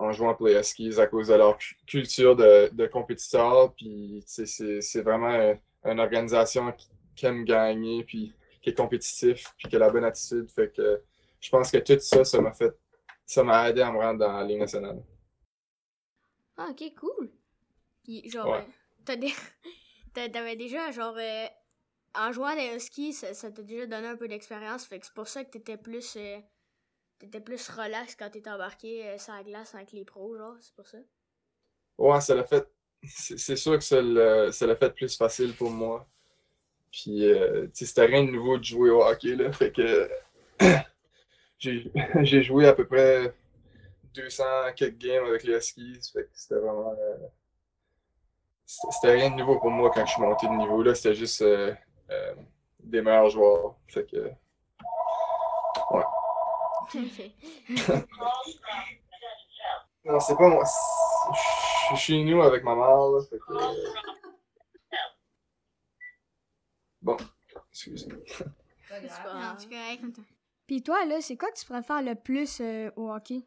en 0.00 0.12
jouant 0.12 0.34
pour 0.34 0.46
les 0.46 0.58
Huskies 0.58 0.98
à 0.98 1.06
cause 1.06 1.28
de 1.28 1.34
leur 1.34 1.56
cu- 1.58 1.76
culture 1.86 2.34
de, 2.34 2.86
compétiteur. 2.86 3.72
Puis, 3.74 4.24
c'est 4.26 5.02
vraiment 5.02 5.54
une 5.84 6.00
organisation 6.00 6.72
qui, 6.72 6.88
qui 7.16 7.26
aime 7.26 7.44
gagner, 7.44 8.04
puis 8.04 8.34
qui 8.62 8.70
est 8.70 8.74
compétitif, 8.76 9.54
puis 9.58 9.68
qui 9.68 9.76
a 9.76 9.78
la 9.78 9.90
bonne 9.90 10.04
attitude. 10.04 10.50
Fait 10.50 10.70
que 10.74 11.02
je 11.40 11.50
pense 11.50 11.70
que 11.70 11.78
tout 11.78 11.98
ça, 12.00 12.24
ça 12.24 12.40
m'a 12.40 12.52
fait, 12.52 12.74
ça 13.26 13.42
m'a 13.44 13.70
aidé 13.70 13.82
à 13.82 13.92
me 13.92 13.98
rendre 13.98 14.20
dans 14.20 14.32
la 14.32 14.44
Ligue 14.44 14.60
nationale. 14.60 15.02
Ah, 16.56 16.68
ok, 16.70 16.94
cool. 16.96 17.30
Puis, 18.04 18.28
genre, 18.30 18.52
Ouais. 18.52 18.64
euh, 19.08 19.16
t'avais 20.14 20.56
déjà, 20.56 20.90
genre, 20.92 21.16
euh, 21.18 21.46
en 22.14 22.32
jouant 22.32 22.54
des 22.56 22.74
Huskies, 22.76 23.12
ça 23.14 23.34
ça 23.34 23.50
t'a 23.52 23.62
déjà 23.62 23.86
donné 23.86 24.08
un 24.08 24.16
peu 24.16 24.28
d'expérience, 24.28 24.86
fait 24.86 25.00
que 25.00 25.06
c'est 25.06 25.14
pour 25.14 25.28
ça 25.28 25.44
que 25.44 25.50
t'étais 25.50 25.78
plus, 25.78 26.16
euh, 26.16 26.40
t'étais 27.18 27.40
plus 27.40 27.68
relax 27.70 28.16
quand 28.16 28.30
t'étais 28.30 28.50
embarqué 28.50 29.08
euh, 29.08 29.18
sur 29.18 29.34
la 29.34 29.44
glace 29.44 29.74
avec 29.76 29.92
les 29.92 30.04
pros, 30.06 30.36
genre, 30.38 30.56
c'est 30.60 30.74
pour 30.74 30.88
ça? 30.88 30.98
Ouais, 31.98 32.20
ça 32.20 32.34
l'a 32.34 32.44
fait. 32.44 32.66
C'est 33.02 33.56
sûr 33.56 33.78
que 33.78 33.84
ça 33.84 34.00
l'a 34.02 34.76
fait 34.76 34.94
plus 34.94 35.16
facile 35.16 35.54
pour 35.54 35.70
moi. 35.70 36.06
Puis, 36.92 37.24
euh, 37.24 37.66
c'était 37.72 38.06
rien 38.06 38.24
de 38.24 38.30
nouveau 38.30 38.58
de 38.58 38.64
jouer 38.64 38.90
au 38.90 39.02
hockey, 39.02 39.36
là. 39.36 39.52
Fait 39.52 39.72
que 39.72 40.10
j'ai 41.58 42.42
joué 42.42 42.66
à 42.66 42.72
peu 42.72 42.86
près 42.86 43.32
200 44.14 44.44
quelques 44.76 44.98
games 44.98 45.24
avec 45.26 45.44
les 45.44 45.54
Huskies. 45.56 46.00
Fait 46.12 46.24
que 46.24 46.30
c'était 46.32 46.56
vraiment. 46.56 46.92
euh, 46.92 47.26
c'était 48.66 49.14
rien 49.14 49.30
de 49.30 49.36
nouveau 49.36 49.58
pour 49.58 49.70
moi 49.70 49.90
quand 49.92 50.06
je 50.06 50.12
suis 50.12 50.22
monté 50.22 50.46
de 50.46 50.52
niveau, 50.52 50.82
là. 50.82 50.94
C'était 50.94 51.14
juste 51.14 51.42
euh, 51.42 51.74
euh, 52.10 52.34
des 52.80 53.02
meilleurs 53.02 53.30
joueurs. 53.30 53.76
Fait 53.88 54.06
que. 54.06 54.30
Non, 60.02 60.18
c'est 60.18 60.34
pas 60.34 60.48
moi. 60.48 60.64
Suis 61.96 62.14
chez 62.14 62.24
nous 62.24 62.42
avec 62.42 62.64
ma 62.64 62.74
mère, 62.74 63.08
là. 63.10 63.20
Fait 63.28 63.38
que. 63.38 63.52
Bon, 67.02 67.16
excusez-moi. 67.70 68.18
Puis 70.66 70.82
toi, 70.82 71.04
là, 71.06 71.20
c'est 71.20 71.36
quoi 71.36 71.50
que 71.50 71.58
tu 71.58 71.66
préfères 71.66 72.02
le 72.02 72.14
plus 72.14 72.60
euh, 72.60 72.90
au 72.96 73.10
hockey? 73.10 73.42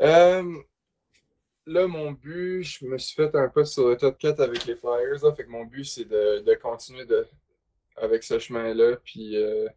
Euh, 0.00 0.62
là, 1.66 1.86
mon 1.86 2.12
but, 2.12 2.62
je 2.62 2.86
me 2.86 2.96
suis 2.96 3.14
fait 3.14 3.34
un 3.34 3.48
peu 3.48 3.64
sur 3.64 3.88
le 3.88 3.96
top 3.96 4.18
4 4.18 4.40
avec 4.40 4.64
les 4.66 4.76
Flyers. 4.76 5.22
Là, 5.22 5.34
fait 5.34 5.44
que 5.44 5.50
mon 5.50 5.64
but, 5.64 5.84
c'est 5.84 6.04
de, 6.04 6.40
de 6.40 6.54
continuer 6.54 7.04
de, 7.04 7.26
avec 7.96 8.22
ce 8.22 8.38
chemin-là. 8.38 8.96
Puis 9.04 9.36
euh, 9.36 9.68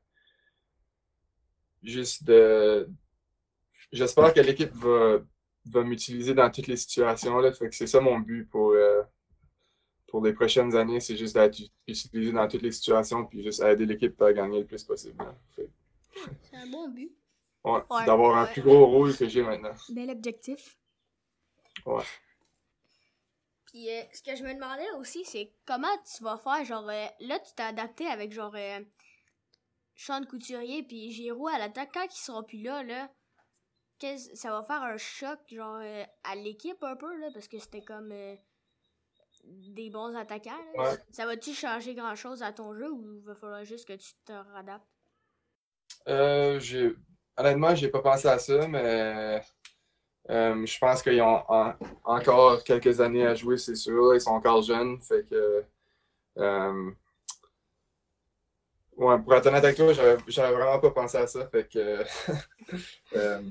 juste 1.81 2.23
de. 2.23 2.89
J'espère 3.91 4.33
que 4.33 4.39
l'équipe 4.39 4.71
va, 4.73 5.19
va 5.65 5.83
m'utiliser 5.83 6.33
dans 6.33 6.49
toutes 6.49 6.67
les 6.67 6.77
situations. 6.77 7.37
Là, 7.39 7.51
fait 7.53 7.69
que 7.69 7.75
c'est 7.75 7.87
ça 7.87 7.99
mon 8.01 8.19
but 8.19 8.45
pour, 8.49 8.71
euh, 8.71 9.01
pour 10.07 10.23
les 10.23 10.33
prochaines 10.33 10.75
années. 10.75 10.99
C'est 10.99 11.17
juste 11.17 11.35
d'être 11.35 11.59
utilisé 11.87 12.31
dans 12.31 12.47
toutes 12.47 12.61
les 12.61 12.71
situations. 12.71 13.25
Puis 13.25 13.43
juste 13.43 13.61
aider 13.61 13.85
l'équipe 13.85 14.21
à 14.21 14.33
gagner 14.33 14.59
le 14.59 14.65
plus 14.65 14.83
possible. 14.83 15.23
Fait 15.55 15.69
C'est 16.43 16.57
un 16.57 16.67
bon 16.67 16.89
but. 16.89 17.11
ouais, 17.63 17.81
Ouais, 17.89 18.05
d'avoir 18.05 18.37
un 18.37 18.45
ouais. 18.45 18.51
plus 18.51 18.61
gros 18.61 18.85
rôle 18.85 19.15
que 19.15 19.27
j'ai 19.27 19.41
maintenant. 19.43 19.73
Bel 19.89 20.09
objectif. 20.09 20.77
Puis 23.65 23.89
euh, 23.89 24.03
ce 24.13 24.21
que 24.21 24.35
je 24.35 24.43
me 24.43 24.53
demandais 24.53 24.89
aussi, 24.99 25.25
c'est 25.25 25.51
comment 25.65 25.87
tu 26.15 26.23
vas 26.23 26.37
faire, 26.37 26.63
genre, 26.63 26.87
euh, 26.89 27.07
là, 27.21 27.39
tu 27.39 27.53
t'es 27.55 27.63
adapté 27.63 28.05
avec, 28.05 28.31
genre, 28.31 28.53
euh, 28.55 28.79
Sean 29.95 30.23
Couturier 30.25 30.83
puis 30.83 31.11
Giroud 31.11 31.51
à 31.53 31.57
l'attaque. 31.59 31.91
Quand 31.93 32.05
ils 32.05 32.11
seront 32.23 32.43
plus 32.43 32.61
là, 32.61 32.83
là, 32.83 33.09
ça 34.33 34.51
va 34.51 34.63
faire 34.63 34.81
un 34.81 34.97
choc, 34.97 35.39
genre, 35.51 35.79
euh, 35.81 36.03
à 36.23 36.35
l'équipe 36.35 36.81
un 36.83 36.95
peu, 36.95 37.15
là, 37.19 37.27
parce 37.33 37.47
que 37.47 37.59
c'était 37.59 37.81
comme 37.83 38.11
euh, 38.11 38.35
des 39.43 39.89
bons 39.89 40.15
attaquants. 40.15 40.51
là. 40.75 40.91
Ouais. 40.91 40.97
Ça 41.11 41.25
va-tu 41.25 41.53
changer 41.53 41.95
grand-chose 41.95 42.43
à 42.43 42.51
ton 42.51 42.73
jeu 42.73 42.91
ou 42.91 43.21
va 43.21 43.35
falloir 43.35 43.63
juste 43.65 43.87
que 43.87 43.93
tu 43.93 44.13
te 44.25 44.33
réadaptes? 44.53 44.87
Euh, 46.07 46.59
j'ai... 46.59 46.95
Honnêtement, 47.37 47.73
j'ai 47.75 47.89
pas 47.89 48.01
pensé 48.01 48.27
à 48.27 48.37
ça, 48.37 48.67
mais 48.67 49.41
euh, 50.29 50.65
je 50.65 50.77
pense 50.79 51.01
qu'ils 51.01 51.21
ont 51.21 51.43
en- 51.49 51.73
encore 52.03 52.63
quelques 52.63 53.01
années 53.01 53.25
à 53.25 53.33
jouer, 53.35 53.57
c'est 53.57 53.75
sûr. 53.75 54.13
Ils 54.13 54.21
sont 54.21 54.31
encore 54.31 54.61
jeunes, 54.61 55.01
fait 55.01 55.25
que... 55.27 55.65
ouais, 58.97 59.19
pour 59.19 59.33
être 59.35 59.45
honnête 59.47 59.63
avec 59.63 59.77
toi, 59.77 59.93
j'avais, 59.93 60.17
j'avais 60.27 60.53
vraiment 60.55 60.79
pas 60.79 60.91
pensé 60.91 61.17
à 61.17 61.27
ça, 61.27 61.47
fait 61.47 61.67
que... 61.67 62.03
euh, 63.15 63.41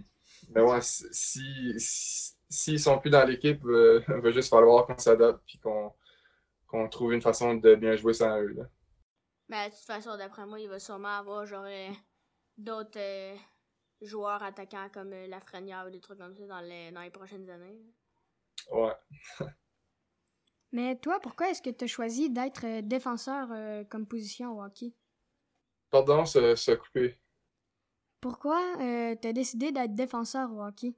mais 0.54 0.60
ouais, 0.62 0.80
si, 0.82 1.04
si- 1.12 1.74
si- 1.78 2.32
s'ils 2.48 2.80
sont 2.80 2.98
plus 2.98 3.10
dans 3.10 3.24
l'équipe, 3.26 3.64
euh, 3.66 4.02
il 4.08 4.14
va 4.22 4.30
juste 4.32 4.50
falloir 4.50 4.86
qu'on 4.86 4.98
s'adapte 4.98 5.42
puis 5.46 5.58
qu'on, 5.58 5.92
qu'on 6.68 6.88
trouve 6.88 7.14
une 7.14 7.22
façon 7.22 7.54
de 7.56 7.74
bien 7.76 7.96
jouer 7.96 8.14
sans 8.14 8.38
eux, 8.40 8.48
là. 8.54 8.64
Mais 9.48 9.68
de 9.70 9.74
toute 9.76 9.84
façon, 9.84 10.16
d'après 10.16 10.46
moi, 10.46 10.58
il 10.58 10.68
va 10.68 10.80
sûrement 10.80 11.16
avoir, 11.18 11.46
genre, 11.46 11.64
euh, 11.64 11.90
d'autres 12.58 12.98
euh, 12.98 13.36
joueurs 14.02 14.42
attaquants 14.42 14.88
comme 14.92 15.12
euh, 15.12 15.26
Lafrenière 15.28 15.86
ou 15.86 15.90
des 15.90 16.00
trucs 16.00 16.18
comme 16.18 16.36
ça 16.36 16.46
dans 16.46 16.60
les, 16.60 16.92
dans 16.92 17.02
les 17.02 17.10
prochaines 17.10 17.48
années. 17.50 17.78
Ouais. 18.70 18.94
Mais 20.72 20.96
toi, 20.96 21.18
pourquoi 21.20 21.48
est-ce 21.50 21.62
que 21.62 21.70
tu 21.70 21.84
as 21.84 21.86
choisi 21.86 22.28
d'être 22.28 22.66
euh, 22.66 22.82
défenseur 22.82 23.48
euh, 23.52 23.84
comme 23.84 24.06
position 24.06 24.58
au 24.58 24.62
hockey? 24.62 24.92
Pardon, 25.90 26.26
se, 26.26 26.56
se 26.56 26.72
couper. 26.72 27.20
Pourquoi 28.22 28.62
euh, 28.80 29.16
tu 29.20 29.26
as 29.26 29.32
décidé 29.32 29.72
d'être 29.72 29.96
défenseur 29.96 30.48
au 30.52 30.62
hockey? 30.62 30.94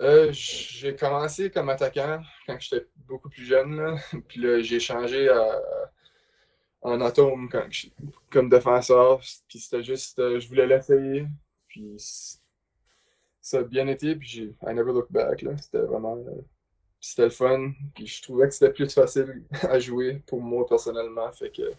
Euh, 0.00 0.30
j'ai 0.32 0.96
commencé 0.96 1.50
comme 1.50 1.68
attaquant 1.68 2.22
quand 2.46 2.58
j'étais 2.58 2.86
beaucoup 2.96 3.28
plus 3.28 3.44
jeune. 3.44 3.98
Puis 4.28 4.40
là, 4.40 4.60
j'ai 4.62 4.80
changé 4.80 5.30
en 6.80 7.00
atome 7.02 7.50
comme 8.30 8.48
défenseur. 8.48 9.20
Puis 9.46 9.58
c'était 9.58 9.82
juste, 9.82 10.18
euh, 10.18 10.40
je 10.40 10.48
voulais 10.48 10.66
l'essayer. 10.66 11.26
Puis 11.68 11.94
ça 13.42 13.58
a 13.58 13.62
bien 13.62 13.86
été. 13.88 14.16
Puis 14.16 14.28
j'ai, 14.28 14.54
I 14.66 14.72
never 14.72 14.92
look 14.92 15.12
back. 15.12 15.42
Là. 15.42 15.54
C'était 15.58 15.82
vraiment, 15.82 16.16
euh, 16.16 16.40
c'était 17.00 17.24
le 17.24 17.30
fun. 17.30 17.72
Puis 17.94 18.06
je 18.06 18.22
trouvais 18.22 18.48
que 18.48 18.54
c'était 18.54 18.72
plus 18.72 18.92
facile 18.94 19.44
à 19.62 19.78
jouer 19.78 20.22
pour 20.26 20.40
moi 20.40 20.64
personnellement. 20.66 21.30
Fait 21.32 21.50
que, 21.50 21.70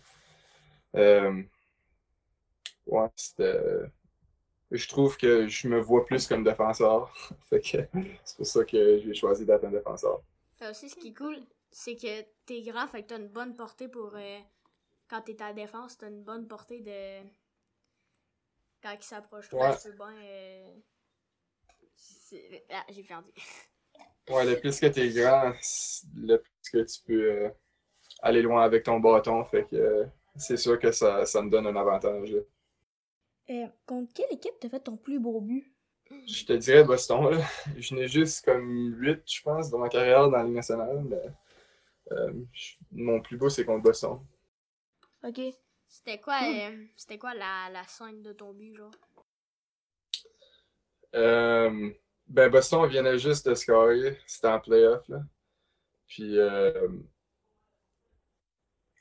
ouais, 2.85 3.09
c'était. 3.15 3.89
Je 4.71 4.87
trouve 4.87 5.17
que 5.17 5.47
je 5.49 5.67
me 5.67 5.79
vois 5.79 6.05
plus 6.05 6.25
comme 6.27 6.43
défenseur. 6.45 7.13
Fait 7.49 7.59
que 7.59 7.77
c'est 8.23 8.37
pour 8.37 8.45
ça 8.45 8.63
que 8.65 8.99
j'ai 8.99 9.13
choisi 9.13 9.45
d'être 9.45 9.65
un 9.65 9.71
défenseur. 9.71 10.21
Fait 10.57 10.67
aussi, 10.69 10.89
ce 10.89 10.95
qui 10.97 11.07
est 11.09 11.13
cool, 11.13 11.39
c'est 11.71 11.95
que 11.95 12.21
t'es 12.45 12.61
grand, 12.61 12.85
fait 12.87 13.03
que 13.03 13.07
t'as 13.07 13.17
une 13.17 13.29
bonne 13.29 13.55
portée 13.55 13.87
pour. 13.87 14.13
euh, 14.15 14.39
quand 15.09 15.21
t'es 15.21 15.41
à 15.41 15.47
la 15.49 15.53
défense, 15.53 15.97
t'as 15.97 16.09
une 16.09 16.23
bonne 16.23 16.47
portée 16.47 16.81
de. 16.81 17.27
Quand 18.81 18.91
il 18.95 19.03
s'approche 19.03 19.49
trop, 19.49 19.59
Ouais. 19.59 19.77
bien. 19.97 20.15
euh, 20.23 20.73
c'est- 21.95 22.65
Ah, 22.69 22.85
j'ai 22.89 23.03
perdu. 23.03 23.31
Ouais, 24.29 24.45
le 24.45 24.59
plus 24.59 24.79
que 24.79 24.87
t'es 24.87 25.09
grand, 25.09 25.53
le 26.15 26.37
plus 26.37 26.69
que 26.71 26.83
tu 26.83 27.01
peux 27.05 27.31
euh, 27.45 27.49
aller 28.21 28.41
loin 28.43 28.63
avec 28.63 28.83
ton 28.83 28.99
bâton. 28.99 29.45
Fait 29.45 29.65
que 29.65 30.05
c'est 30.37 30.57
sûr 30.57 30.79
que 30.79 30.91
ça, 30.91 31.25
ça 31.25 31.41
me 31.43 31.49
donne 31.51 31.67
un 31.67 31.75
avantage. 31.77 32.31
là. 32.31 32.41
Euh, 33.49 33.67
contre 33.85 34.13
quelle 34.13 34.31
équipe 34.31 34.53
t'as 34.59 34.69
fait 34.69 34.79
ton 34.79 34.97
plus 34.97 35.19
beau 35.19 35.39
but? 35.41 35.73
Je 36.27 36.45
te 36.45 36.53
dirais 36.53 36.83
Boston. 36.83 37.31
Là. 37.31 37.45
Je 37.77 37.95
n'ai 37.95 38.07
juste 38.07 38.45
comme 38.45 38.93
8, 38.99 39.21
je 39.25 39.41
pense, 39.41 39.69
dans 39.69 39.79
ma 39.79 39.89
carrière 39.89 40.29
dans 40.29 40.37
la 40.37 40.43
Ligue 40.43 40.55
nationale. 40.55 41.01
Mais 41.03 41.21
euh, 42.11 42.33
je- 42.53 42.75
mon 42.91 43.21
plus 43.21 43.37
beau, 43.37 43.49
c'est 43.49 43.65
contre 43.65 43.83
Boston. 43.83 44.19
OK. 45.23 45.41
C'était 45.89 46.19
quoi, 46.19 46.39
euh, 46.43 46.85
c'était 46.97 47.17
quoi 47.17 47.33
la, 47.33 47.69
la 47.71 47.83
scène 47.87 48.21
de 48.21 48.33
ton 48.33 48.53
but, 48.53 48.75
genre? 48.75 48.91
Euh, 51.15 51.89
ben 52.27 52.49
Boston 52.49 52.87
venait 52.89 53.17
juste 53.17 53.47
de 53.47 53.55
scorer, 53.55 54.17
c'était 54.27 54.47
en 54.47 54.59
playoff 54.59 55.07
là. 55.07 55.21
Puis 56.07 56.37
euh, 56.39 56.89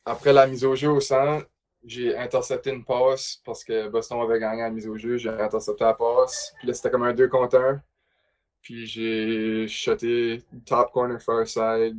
après 0.07 0.33
la 0.33 0.47
mise 0.47 0.65
au 0.65 0.75
jeu 0.75 0.91
au 0.91 1.01
centre, 1.01 1.47
j'ai 1.87 2.17
intercepté 2.17 2.71
une 2.71 2.85
passe 2.85 3.41
parce 3.45 3.65
que 3.65 3.89
Boston 3.89 4.21
avait 4.21 4.41
gagné 4.41 4.63
la 4.63 4.71
mise 4.71 4.89
au 4.89 4.97
jeu, 4.97 5.17
j'ai 5.17 5.31
intercepté 5.31 5.85
la 5.85 5.95
passe. 5.95 6.53
Puis 6.59 6.69
là 6.69 6.75
c'était 6.75 6.91
comme 6.91 7.05
un 7.05 7.15
2 7.15 7.29
contre 7.29 7.59
1. 7.59 7.83
Puis 8.61 8.87
j'ai 8.87 9.69
shoté 9.69 10.43
top 10.67 10.91
corner 10.93 11.23
far 11.23 11.47
side. 11.47 11.97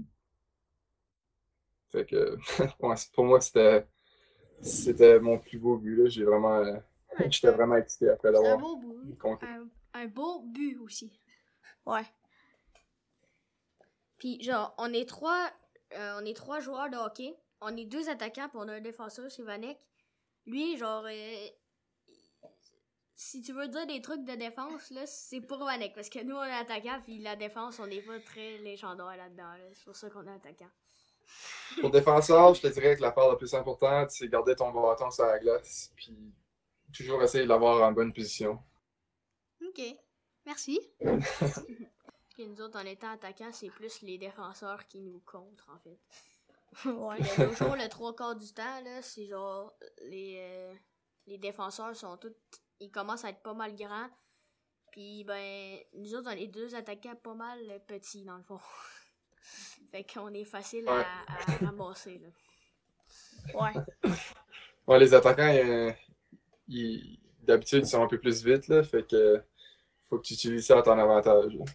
Fait 1.90 2.06
que 2.06 2.38
pour 3.14 3.26
moi 3.26 3.40
c'était 3.40 3.88
c'était 4.62 5.20
mon 5.20 5.38
plus 5.40 5.58
beau 5.60 5.78
but 5.78 5.96
là, 5.96 6.10
j'ai 6.10 6.24
vraiment 6.24 6.58
euh, 6.58 6.76
j'étais 7.30 7.52
vraiment 7.52 7.78
excité 7.78 8.10
après 8.10 8.32
C'est 8.32 8.38
un 8.38 8.42
l'avoir 8.42 8.58
beau 8.58 8.76
but. 8.78 9.18
un 9.94 10.08
beau 10.08 10.42
but 10.42 10.78
aussi. 10.80 11.20
Ouais. 11.86 12.04
Puis 14.18 14.42
genre, 14.44 14.74
on 14.78 14.92
est 14.94 15.08
trois, 15.08 15.50
euh, 15.94 16.20
on 16.20 16.26
est 16.26 16.36
trois 16.36 16.60
joueurs 16.60 16.90
de 16.90 16.98
hockey. 16.98 17.36
On 17.62 17.76
est 17.76 17.86
deux 17.86 18.10
attaquants 18.10 18.50
puis 18.50 18.58
on 18.60 18.68
a 18.68 18.74
un 18.74 18.82
défenseur, 18.82 19.32
c'est 19.32 19.44
Vanek. 19.44 19.78
Lui, 20.46 20.78
genre, 20.78 21.06
euh, 21.06 21.48
si 23.16 23.42
tu 23.42 23.54
veux 23.54 23.68
dire 23.68 23.88
des 23.88 24.02
trucs 24.02 24.24
de 24.24 24.36
défense, 24.36 24.92
là, 24.92 25.06
c'est 25.06 25.42
pour 25.42 25.60
Vanek. 25.60 25.94
Parce 25.94 26.10
que 26.10 26.24
nous, 26.24 26.36
on 26.36 26.44
est 26.44 26.52
attaquants 26.52 27.02
puis 27.04 27.20
la 27.20 27.36
défense, 27.36 27.80
on 27.80 27.88
n'est 27.88 28.02
pas 28.02 28.20
très 28.20 28.58
légendaire 28.60 29.18
là-dedans. 29.18 29.54
là. 29.54 29.66
C'est 29.74 29.86
pour 29.86 29.96
ça 29.96 30.10
qu'on 30.10 30.26
est 30.26 30.36
attaquant. 30.36 30.70
Pour 31.82 31.92
défenseur, 31.92 32.54
je 32.54 32.62
te 32.62 32.68
dirais 32.68 32.96
que 32.96 33.02
la 33.02 33.12
part 33.12 33.30
la 33.30 33.36
plus 33.36 33.54
importante, 33.54 34.12
c'est 34.12 34.30
garder 34.30 34.56
ton 34.56 34.72
bâton 34.72 35.12
sur 35.12 35.26
la 35.26 35.38
glace, 35.40 35.92
puis 35.96 36.16
toujours 36.96 37.22
essayer 37.22 37.44
de 37.44 37.50
l'avoir 37.50 37.88
en 37.88 37.92
bonne 37.92 38.14
position. 38.14 38.60
Ok. 39.62 39.82
Merci. 40.46 40.80
Puis 42.34 42.48
nous 42.48 42.62
autres, 42.62 42.80
en 42.80 42.86
étant 42.86 43.12
attaquants, 43.12 43.52
c'est 43.52 43.70
plus 43.70 44.02
les 44.02 44.18
défenseurs 44.18 44.88
qui 44.88 45.02
nous 45.02 45.20
contre, 45.26 45.70
en 45.70 45.80
fait. 45.80 46.00
Ouais. 46.86 47.18
Nos 47.38 47.54
jours, 47.54 47.76
le 47.76 47.88
trois 47.90 48.16
quarts 48.16 48.36
du 48.36 48.54
temps, 48.54 48.82
là, 48.84 49.02
c'est 49.02 49.26
genre 49.28 49.74
les, 50.04 50.38
euh, 50.40 50.74
les 51.28 51.38
défenseurs 51.38 51.96
sont 51.96 52.18
tous. 52.18 52.34
Ils 52.80 52.92
commencent 52.92 53.26
à 53.26 53.30
être 53.30 53.42
pas 53.42 53.54
mal 53.54 53.76
grands. 53.76 54.10
Puis 54.92 55.24
ben, 55.24 55.80
nous 55.96 56.16
autres, 56.16 56.30
on 56.32 56.38
est 56.38 56.48
deux 56.48 56.76
attaquants 56.76 57.16
pas 57.16 57.34
mal 57.34 57.60
petits 57.88 58.24
dans 58.26 58.38
le 58.38 58.44
fond. 58.44 58.60
fait 59.92 60.04
qu'on 60.04 60.34
est 60.34 60.46
facile 60.46 60.88
à, 60.88 60.94
Ouais. 60.98 61.06
à 61.28 61.66
ramasser 61.66 62.20
là. 62.20 62.28
Ouais. 63.54 64.10
Ouais, 64.88 65.00
les 65.00 65.14
attaquants, 65.14 65.54
euh, 65.54 65.92
ils- 66.68 67.20
d'habitude, 67.44 67.86
ils 67.86 67.90
sont 67.90 68.04
un 68.04 68.08
peu 68.08 68.20
plus 68.20 68.44
vite, 68.44 68.68
là, 68.68 68.84
fait 68.84 69.08
que 69.08 69.42
faut 70.10 70.18
que 70.18 70.24
tu 70.24 70.34
utilises 70.34 70.66
ça 70.68 70.80
à 70.80 70.82
ton 70.82 70.98
avantage. 71.00 71.54
là. 71.54 71.66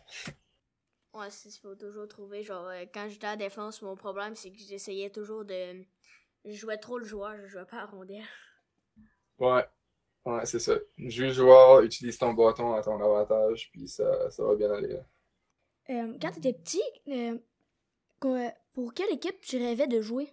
Ouais, 1.14 1.30
c'est 1.30 1.48
il 1.54 1.58
faut 1.60 1.74
toujours 1.74 2.08
trouver. 2.08 2.42
Genre, 2.42 2.66
euh, 2.68 2.84
quand 2.92 3.08
j'étais 3.08 3.26
à 3.26 3.30
la 3.30 3.36
défense, 3.36 3.82
mon 3.82 3.96
problème, 3.96 4.34
c'est 4.34 4.50
que 4.50 4.58
j'essayais 4.58 5.10
toujours 5.10 5.44
de. 5.44 5.84
Je 6.44 6.52
jouais 6.52 6.78
trop 6.78 6.98
le 6.98 7.04
joueur, 7.04 7.36
je 7.42 7.46
jouais 7.46 7.64
pas 7.66 7.78
à 7.82 7.86
rondelle. 7.86 8.24
Ouais, 9.38 9.66
ouais, 10.26 10.46
c'est 10.46 10.58
ça. 10.60 10.74
Joue 10.98 11.22
le 11.24 11.32
joueur, 11.32 11.82
utilise 11.82 12.18
ton 12.18 12.32
bâton 12.34 12.74
à 12.74 12.82
ton 12.82 12.96
avantage, 13.02 13.70
puis 13.72 13.88
ça, 13.88 14.30
ça 14.30 14.44
va 14.44 14.54
bien 14.56 14.70
aller. 14.72 14.94
là. 14.94 15.04
Euh, 15.90 16.16
quand 16.20 16.32
t'étais 16.32 16.52
petit, 16.54 16.82
euh, 17.08 17.38
pour 18.72 18.94
quelle 18.94 19.12
équipe 19.12 19.40
tu 19.40 19.58
rêvais 19.58 19.86
de 19.86 20.00
jouer? 20.00 20.28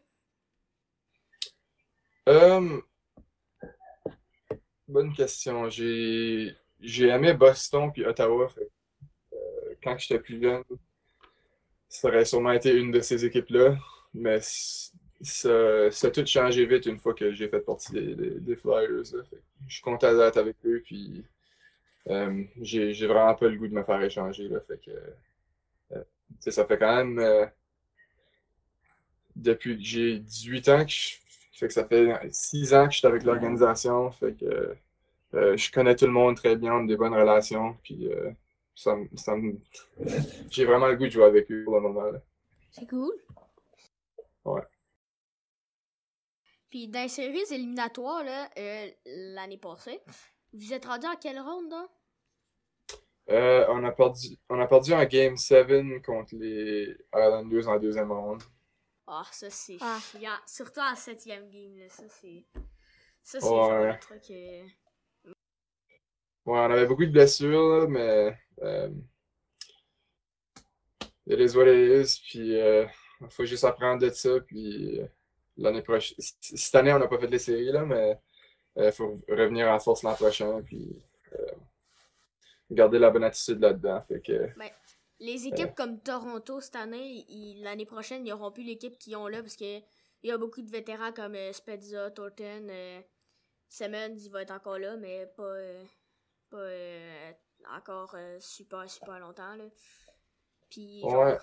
Euh, 2.28 2.82
bonne 4.88 5.14
question. 5.14 5.70
J'ai 5.70 6.56
j'ai 6.80 7.08
aimé 7.10 7.34
Boston 7.34 7.92
puis 7.92 8.06
Ottawa. 8.06 8.48
fait 8.50 8.70
quand 9.84 9.98
j'étais 9.98 10.20
plus 10.20 10.42
jeune, 10.42 10.64
ça 11.88 12.08
aurait 12.08 12.26
sûrement 12.26 12.52
été 12.52 12.76
une 12.76 12.92
de 12.92 13.02
ces 13.02 13.26
équipes-là. 13.26 13.76
Mais 14.14 14.40
ça, 15.22 15.50
a 15.88 16.12
tout 16.12 16.26
changé 16.26 16.66
vite 16.66 16.86
une 16.86 17.00
fois 17.00 17.14
que 17.14 17.34
j'ai 17.34 17.48
fait 17.50 17.60
partie 17.60 17.92
des, 17.94 18.56
Flyers. 18.56 19.04
je 19.68 19.74
suis 19.74 19.82
content 19.82 20.16
d'être 20.16 20.38
avec 20.38 20.56
eux. 20.66 20.82
Puis 20.86 21.24
euh, 22.10 22.44
j'ai 22.62 23.08
vraiment 23.08 23.36
pas 23.36 23.48
le 23.48 23.58
goût 23.58 23.68
de 23.68 23.74
me 23.74 23.84
faire 23.84 24.02
échanger. 24.02 24.50
Euh, 24.52 26.04
ça 26.40 26.66
fait 26.66 26.78
quand 26.78 26.96
même 26.96 27.20
euh, 27.20 27.46
depuis 29.36 29.78
que 29.78 29.84
j'ai 29.84 30.20
18 30.20 30.70
ans 30.70 30.86
que 30.86 30.92
je, 30.92 31.68
ça 31.68 31.86
fait 31.86 32.30
6 32.32 32.74
ans 32.74 32.88
que 32.88 32.94
je 32.94 33.00
suis 33.00 33.08
avec 33.08 33.24
l'organisation. 33.24 34.12
Je 34.22 35.72
connais 35.72 35.96
tout 35.96 36.06
le 36.06 36.12
monde 36.12 36.36
très 36.38 36.56
bien, 36.56 36.74
on 36.74 36.84
a 36.86 36.88
des 36.88 36.98
bonnes 36.98 37.14
relations. 37.14 37.76
Puis 37.84 38.10
ça, 38.82 38.96
ça 39.16 39.36
me- 39.36 39.60
j'ai 40.50 40.64
vraiment 40.66 40.88
le 40.88 40.96
goût 40.96 41.06
de 41.06 41.10
jouer 41.10 41.26
avec 41.26 41.52
eux 41.52 41.64
pour 41.66 41.76
le 41.76 41.82
moment. 41.82 42.12
C'est 42.72 42.88
cool. 42.88 43.12
Ouais. 44.46 44.62
Puis 46.70 46.88
dans 46.88 47.02
les 47.02 47.10
séries 47.10 47.44
éliminatoires, 47.52 48.24
là, 48.24 48.50
euh, 48.58 48.90
l'année 49.06 49.58
passée, 49.58 50.00
vous 50.54 50.72
êtes 50.74 50.86
rendu 50.86 51.08
en 51.08 51.16
quelle 51.16 51.40
ronde, 51.40 51.70
là? 51.70 51.88
Euh, 53.32 53.66
on 53.70 53.84
a 53.84 53.92
perdu, 53.92 54.38
on 54.50 54.60
a 54.60 54.68
perdu 54.68 54.94
en 54.94 55.04
Game 55.06 55.36
7 55.38 56.02
contre 56.04 56.36
les 56.36 56.96
Islanders 57.14 57.68
en 57.68 57.80
deuxième 57.80 58.12
ronde. 58.12 58.42
Ah, 59.08 59.24
ça, 59.32 59.50
c'est 59.50 59.78
Ah. 59.82 60.00
chiant. 60.00 60.38
Surtout 60.48 60.80
en 60.80 60.96
septième 60.96 61.50
game, 61.50 61.78
là. 61.78 61.90
Ça, 61.90 62.04
c'est... 62.08 62.46
Ça, 63.24 63.40
c'est 63.40 63.46
Ouais. 63.48 63.52
genre 63.56 63.72
un 63.72 63.98
truc... 63.98 64.24
euh, 64.32 64.64
Ouais, 66.50 66.58
on 66.58 66.72
avait 66.72 66.88
beaucoup 66.88 67.06
de 67.06 67.12
blessures, 67.12 67.78
là, 67.78 67.88
mais 67.88 68.36
euh, 68.64 68.90
it 71.28 71.40
is 71.40 71.56
what 71.56 71.68
it 71.68 72.08
is. 72.08 72.20
Puis 72.28 72.58
il 72.58 73.30
faut 73.30 73.46
juste 73.46 73.64
apprendre 73.64 74.02
de 74.02 74.10
ça. 74.10 74.40
Puis 74.40 75.00
euh, 75.00 75.06
l'année 75.58 75.84
prochaine, 75.84 76.18
cette 76.18 76.74
année, 76.74 76.92
on 76.92 76.98
n'a 76.98 77.08
pas 77.08 77.20
fait 77.20 77.28
les 77.28 77.38
séries, 77.38 77.72
là, 77.72 77.86
mais 77.86 78.20
il 78.78 78.92
faut 78.92 79.22
revenir 79.30 79.68
en 79.68 79.80
force 79.80 80.02
l'an 80.02 80.16
prochain. 80.16 80.64
Puis 80.64 81.00
euh, 81.34 81.52
garder 82.72 82.98
la 82.98 83.12
bonne 83.12 83.26
attitude 83.26 83.60
là-dedans. 83.60 84.02
Fait 84.08 84.20
que, 84.20 84.50
Les 85.20 85.46
équipes 85.46 85.76
comme 85.76 86.00
Toronto 86.00 86.62
cette 86.62 86.78
année, 86.78 87.28
l'année 87.62 87.86
prochaine, 87.86 88.26
ils 88.26 88.32
n'auront 88.32 88.52
plus 88.52 88.64
l'équipe 88.64 88.98
qu'ils 88.98 89.16
ont 89.18 89.28
là 89.28 89.44
parce 89.44 89.56
que 89.56 89.82
il 90.24 90.30
y 90.30 90.32
a 90.32 90.38
beaucoup 90.38 90.62
de 90.62 90.70
vétérans 90.70 91.14
comme 91.14 91.36
euh, 91.36 91.54
Spezza, 91.54 92.12
Thornton, 92.12 92.68
euh, 92.70 93.02
Simmons, 93.70 94.18
il 94.18 94.30
va 94.32 94.42
être 94.42 94.52
encore 94.52 94.80
là, 94.80 94.98
mais 94.98 95.28
pas, 95.38 95.44
euh, 95.44 95.84
pas 96.50 96.58
euh, 96.58 97.32
encore 97.78 98.16
euh, 98.16 98.40
super, 98.40 98.90
super 98.90 99.20
longtemps. 99.20 99.56
Là. 99.56 99.66
Puis 100.70 101.10
genre, 101.10 101.26
ouais, 101.26 101.38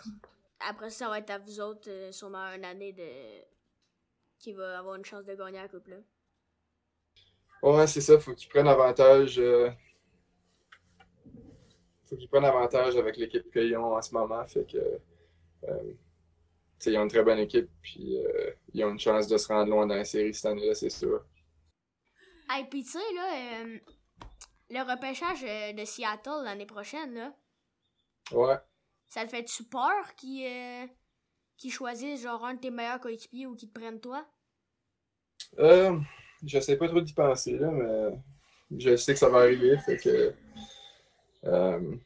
après 0.61 0.91
ça, 0.91 1.07
ça 1.07 1.09
va 1.11 1.19
être 1.19 1.31
à 1.31 1.39
vous 1.39 1.61
autres, 1.61 1.89
euh, 1.91 2.13
sûrement 2.13 2.47
une 2.55 2.65
année 2.65 2.93
de 2.93 3.45
qui 4.39 4.53
va 4.53 4.79
avoir 4.79 4.95
une 4.97 5.05
chance 5.05 5.25
de 5.25 5.35
gagner 5.35 5.59
la 5.59 5.69
coupe 5.69 5.89
là. 5.89 5.97
ouais 7.63 7.87
c'est 7.87 8.01
ça. 8.01 8.19
Faut 8.19 8.35
qu'ils 8.35 8.49
prennent 8.49 8.69
avantage. 8.69 9.39
euh, 9.39 9.71
faut 12.07 12.17
qu'ils 12.17 12.29
prennent 12.29 12.45
avantage 12.45 12.97
avec 12.97 13.17
l'équipe 13.17 13.51
qu'ils 13.53 13.77
ont 13.77 13.95
en 13.97 14.03
ce 14.03 14.13
moment. 14.15 14.47
Fait 14.47 14.65
que, 14.65 14.79
euh, 14.79 15.83
tu 15.93 15.97
sais, 16.79 16.93
ils 16.93 16.99
ont 16.99 17.03
une 17.05 17.09
très 17.11 17.23
bonne 17.25 17.39
équipe. 17.39 17.71
Puis 17.83 18.19
euh, 18.19 18.53
ils 18.75 18.85
ont 18.85 18.91
une 18.91 19.01
chance 19.01 19.27
de 19.29 19.37
se 19.37 19.49
rendre 19.49 19.71
loin 19.71 19.87
dans 19.87 19.97
la 19.97 20.05
série 20.05 20.35
cette 20.35 20.47
année-là, 20.47 20.75
c'est 20.75 20.91
sûr. 20.91 21.25
Hey, 22.49 22.65
pis 22.69 22.83
tu 22.85 22.91
sais, 22.93 23.13
là, 23.15 23.63
euh, 23.65 23.79
le 24.71 24.81
repêchage 24.83 25.45
euh, 25.45 25.73
de 25.73 25.85
Seattle 25.85 26.45
l'année 26.45 26.67
prochaine, 26.67 27.15
là, 27.15 27.33
Ouais. 28.33 28.61
ça 29.09 29.25
te 29.25 29.31
fait-tu 29.31 29.65
peur 29.65 30.15
qu'ils 30.15 30.47
euh, 30.47 30.87
choisissent 31.71 32.23
genre 32.23 32.45
un 32.45 32.55
de 32.55 32.61
tes 32.61 32.71
meilleurs 32.71 33.01
coéquipiers 33.01 33.47
ou 33.47 33.57
qu'ils 33.57 33.71
te 33.71 33.79
prennent 33.81 34.01
toi? 34.01 34.27
Euh, 35.59 35.99
je 36.45 36.61
sais 36.61 36.77
pas 36.77 36.89
trop 36.89 37.01
d'y 37.01 37.13
penser, 37.13 37.59
là, 37.59 37.71
mais 37.71 38.19
je 38.79 38.97
sais 38.97 39.13
que 39.15 39.19
ça 39.19 39.29
va 39.29 39.41
arriver, 39.41 39.79
fait 39.79 39.99
que 39.99 40.35
euh, 41.45 41.97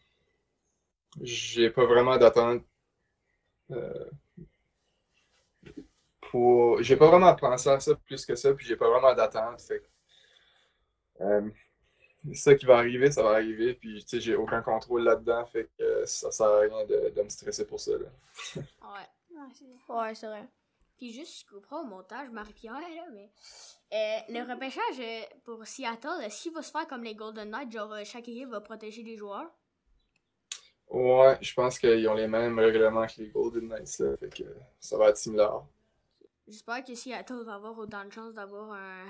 j'ai 1.23 1.71
pas 1.71 1.87
vraiment 1.87 2.19
d'attente 2.19 2.65
euh, 3.71 4.11
pour... 6.31 6.83
J'ai 6.83 6.97
pas 6.97 7.09
vraiment 7.09 7.35
pensé 7.37 7.69
à 7.69 7.79
ça 7.81 7.95
plus 7.95 8.25
que 8.25 8.35
ça, 8.35 8.55
puis 8.55 8.67
j'ai 8.67 8.77
pas 8.77 8.89
vraiment 8.89 9.15
d'attente, 9.15 9.61
fait 9.61 9.81
que 9.81 9.87
euh, 11.25 11.51
ça 12.35 12.55
qui 12.55 12.67
va 12.67 12.77
arriver, 12.79 13.11
ça 13.11 13.23
va 13.23 13.31
arriver, 13.31 13.75
puis 13.75 14.03
tu 14.05 14.09
sais, 14.09 14.21
j'ai 14.21 14.37
aucun 14.37 14.63
contrôle 14.63 15.03
là-dedans, 15.05 15.45
fait 15.47 15.71
que 15.79 15.83
euh, 15.83 16.07
ça 16.07 16.31
sert 16.31 16.47
à 16.47 16.61
rien 16.61 16.85
de, 16.85 17.11
de 17.11 17.23
me 17.23 17.29
stresser 17.29 17.67
pour 17.67 17.81
ça, 17.81 17.93
là. 17.93 18.07
Ouais. 18.57 19.07
Ouais, 19.89 20.15
c'est 20.15 20.27
vrai. 20.27 20.47
Puis 20.99 21.13
juste, 21.15 21.41
je 21.41 21.55
comprends 21.55 21.81
au 21.81 21.87
montage, 21.87 22.29
Marie-Pierre, 22.31 22.75
là, 22.75 23.07
mais... 23.13 23.31
euh, 23.93 24.19
le 24.29 24.41
repêchage 24.53 25.01
euh, 25.01 25.23
pour 25.45 25.67
Seattle, 25.67 26.23
est-ce 26.23 26.43
qu'il 26.43 26.53
va 26.53 26.63
se 26.63 26.71
faire 26.71 26.87
comme 26.87 27.03
les 27.03 27.15
Golden 27.15 27.51
Knights? 27.51 27.73
Genre, 27.73 27.95
chaque 28.05 28.29
équipe 28.29 28.51
va 28.51 28.61
protéger 28.61 29.03
des 29.03 29.17
joueurs? 29.17 29.51
Ouais, 30.91 31.39
je 31.41 31.55
pense 31.55 31.79
qu'ils 31.79 32.07
ont 32.09 32.15
les 32.15 32.27
mêmes 32.27 32.59
règlements 32.59 33.07
que 33.07 33.23
les 33.23 33.29
Golden 33.29 33.69
Knights, 33.69 33.99
là, 34.01 34.17
fait 34.19 34.29
que 34.29 34.45
ça 34.79 34.99
va 34.99 35.09
être 35.09 35.17
similaire. 35.17 35.63
J'espère 36.49 36.85
que 36.85 36.95
Seattle 36.95 37.45
va 37.45 37.55
avoir 37.55 37.79
autant 37.79 38.05
de 38.05 38.11
chances 38.13 38.35
d'avoir 38.35 38.73
un, 38.73 39.07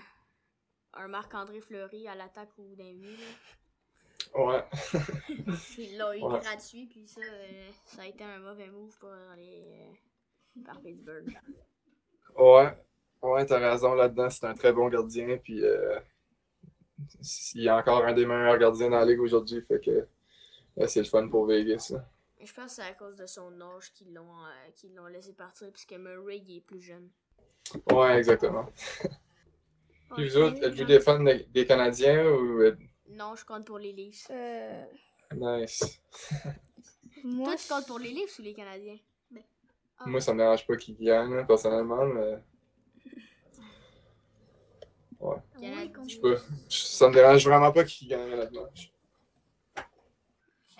un 0.94 1.08
Marc-André 1.08 1.60
Fleury 1.60 2.06
à 2.08 2.14
l'attaque 2.14 2.50
ou 2.58 2.74
d'un 2.76 2.92
but, 2.94 3.16
là. 3.18 3.26
Ouais. 4.34 4.64
Ils 5.78 5.98
l'ont 5.98 6.12
eu 6.12 6.22
Ouais. 6.22 6.38
gratuit, 6.40 6.86
puis 6.86 7.08
ça, 7.08 7.20
euh, 7.20 7.70
ça 7.84 8.02
a 8.02 8.06
été 8.06 8.22
un 8.22 8.38
mauvais 8.38 8.68
move 8.68 8.96
pour 8.98 9.10
les, 9.36 9.64
euh, 10.58 10.62
par 10.64 10.80
Pittsburgh. 10.80 11.36
Ouais, 12.38 12.76
ouais, 13.22 13.46
t'as 13.46 13.58
raison 13.58 13.94
là-dedans. 13.94 14.30
C'est 14.30 14.46
un 14.46 14.54
très 14.54 14.72
bon 14.72 14.88
gardien. 14.88 15.36
Puis 15.38 15.64
euh, 15.64 15.98
il 17.54 17.62
y 17.62 17.68
a 17.68 17.76
encore 17.76 18.04
un 18.04 18.12
des 18.12 18.24
meilleurs 18.26 18.58
gardiens 18.58 18.90
dans 18.90 19.00
la 19.00 19.04
ligue 19.04 19.20
aujourd'hui. 19.20 19.62
Fait 19.62 19.80
que 19.80 20.06
c'est 20.86 21.00
le 21.00 21.06
fun 21.06 21.28
pour 21.28 21.46
Vegas. 21.46 21.90
là. 21.92 22.04
Je 22.42 22.52
pense 22.54 22.76
que 22.76 22.82
c'est 22.82 22.88
à 22.88 22.94
cause 22.94 23.16
de 23.16 23.26
son 23.26 23.60
âge 23.60 23.92
qu'ils 23.92 24.14
l'ont 24.14 24.44
euh, 24.46 24.70
qu'ils 24.76 24.94
l'ont 24.94 25.06
laissé 25.06 25.32
partir, 25.32 25.70
puisque 25.72 25.92
Murray 25.92 26.38
il 26.38 26.56
est 26.58 26.60
plus 26.60 26.80
jeune. 26.80 27.10
Ouais, 27.92 28.16
exactement. 28.16 28.66
Puis 30.14 30.28
vous 30.28 30.36
autres, 30.38 30.62
êtes-vous 30.62 30.84
des 30.84 31.00
fans 31.00 31.22
des, 31.22 31.44
des 31.44 31.66
Canadiens 31.66 32.26
ou. 32.26 32.62
Non, 33.08 33.34
je 33.36 33.44
compte 33.44 33.66
pour 33.66 33.78
les 33.78 33.92
Leafs. 33.92 34.26
Euh, 34.30 34.84
Nice. 35.36 36.00
moi, 37.24 37.48
Toi, 37.48 37.56
tu 37.56 37.68
comptes 37.68 37.86
pour 37.86 37.98
les 37.98 38.10
Leafs 38.10 38.38
ou 38.38 38.42
les 38.42 38.54
Canadiens? 38.54 38.98
Ah. 39.98 40.04
Moi, 40.06 40.20
ça 40.20 40.32
me 40.32 40.38
dérange 40.38 40.66
pas 40.66 40.76
qu'ils 40.76 40.96
gagnent, 40.96 41.34
là, 41.34 41.44
personnellement, 41.44 42.06
mais 42.06 42.38
Canadiens. 45.60 46.02
je 46.08 46.14
sais 46.14 46.20
pas. 46.20 46.36
Ça 46.68 47.08
me 47.08 47.14
dérange 47.14 47.46
vraiment 47.46 47.70
pas 47.72 47.84
qu'ils 47.84 48.08
gagnent, 48.08 48.32
honnêtement. 48.32 48.68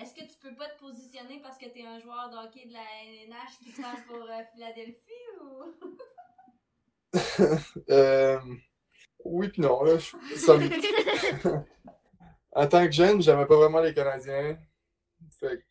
Est-ce 0.00 0.14
que 0.14 0.22
tu 0.22 0.38
peux 0.40 0.54
pas 0.54 0.68
te 0.70 0.80
positionner 0.80 1.40
parce 1.42 1.58
que 1.58 1.66
t'es 1.66 1.84
un 1.84 1.98
joueur 1.98 2.30
de 2.30 2.36
hockey 2.36 2.66
de 2.66 2.72
la 2.72 2.80
NNH 2.80 3.58
qui 3.62 3.70
se 3.70 3.82
passe 3.82 4.00
pour 4.06 4.22
euh, 4.22 4.42
Philadelphie 4.54 4.96
ou? 5.42 5.64
Euh, 7.90 8.38
oui 9.24 9.48
puis 9.48 9.62
non, 9.62 9.82
là. 9.82 9.98
je- 9.98 10.16
ça 10.36 10.56
me- 10.56 10.68
en 12.52 12.66
tant 12.66 12.84
que 12.86 12.92
jeune, 12.92 13.20
j'aimais 13.22 13.46
pas 13.46 13.56
vraiment 13.56 13.80
les 13.80 13.94
Canadiens. 13.94 14.58
Fait 15.38 15.58
que 15.58 15.62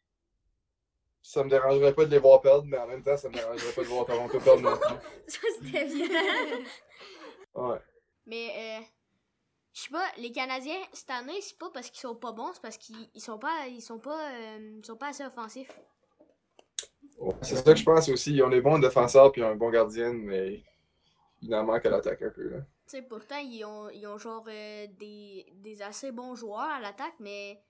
ça 1.21 1.43
me 1.43 1.49
dérangerait 1.49 1.93
pas 1.93 2.05
de 2.05 2.11
les 2.11 2.19
voir 2.19 2.41
perdre, 2.41 2.65
mais 2.65 2.77
en 2.77 2.87
même 2.87 3.03
temps, 3.03 3.17
ça 3.17 3.29
me 3.29 3.33
dérangerait 3.35 3.71
pas 3.73 3.81
de 3.81 3.87
voir 3.87 4.05
Toronto 4.05 4.39
perdre 4.39 4.61
non 4.61 4.77
plus. 4.77 4.95
Ça, 5.27 5.39
c'était 5.61 5.85
bien. 5.85 6.07
Ouais. 7.55 7.79
Mais, 8.27 8.49
euh, 8.79 8.83
je 9.73 9.81
sais 9.81 9.89
pas, 9.89 10.05
les 10.17 10.31
Canadiens, 10.31 10.79
cette 10.93 11.09
année, 11.09 11.41
c'est 11.41 11.57
pas 11.57 11.69
parce 11.73 11.89
qu'ils 11.89 11.99
sont 11.99 12.15
pas 12.15 12.31
bons, 12.31 12.51
c'est 12.53 12.61
parce 12.61 12.77
qu'ils 12.77 13.09
ils 13.15 13.21
sont 13.21 13.39
pas, 13.39 13.67
ils 13.67 13.81
sont 13.81 13.99
pas, 13.99 14.31
euh, 14.31 14.77
ils 14.77 14.85
sont 14.85 14.95
pas 14.95 15.07
assez 15.07 15.25
offensifs. 15.25 15.77
Ouais, 17.17 17.33
C'est 17.41 17.55
ça 17.57 17.63
que 17.63 17.75
je 17.75 17.83
pense 17.83 18.07
aussi. 18.09 18.33
Ils 18.33 18.43
ont 18.43 18.49
des 18.49 18.61
bons 18.61 18.77
défenseurs 18.79 19.31
puis 19.31 19.43
un 19.43 19.55
bon 19.55 19.69
gardien, 19.71 20.13
mais 20.13 20.63
il 21.41 21.53
en 21.55 21.63
manque 21.65 21.85
à 21.85 21.89
l'attaque 21.89 22.21
un 22.21 22.29
peu. 22.29 22.49
Là. 22.49 22.57
Sais, 22.89 23.01
pourtant, 23.03 23.37
ils 23.37 23.63
ont, 23.65 23.89
ils 23.89 24.05
ont 24.07 24.17
genre 24.17 24.45
euh, 24.49 24.87
des, 24.99 25.45
des 25.55 25.81
assez 25.81 26.11
bons 26.11 26.35
joueurs 26.35 26.59
à 26.77 26.79
l'attaque, 26.81 27.15
mais 27.19 27.61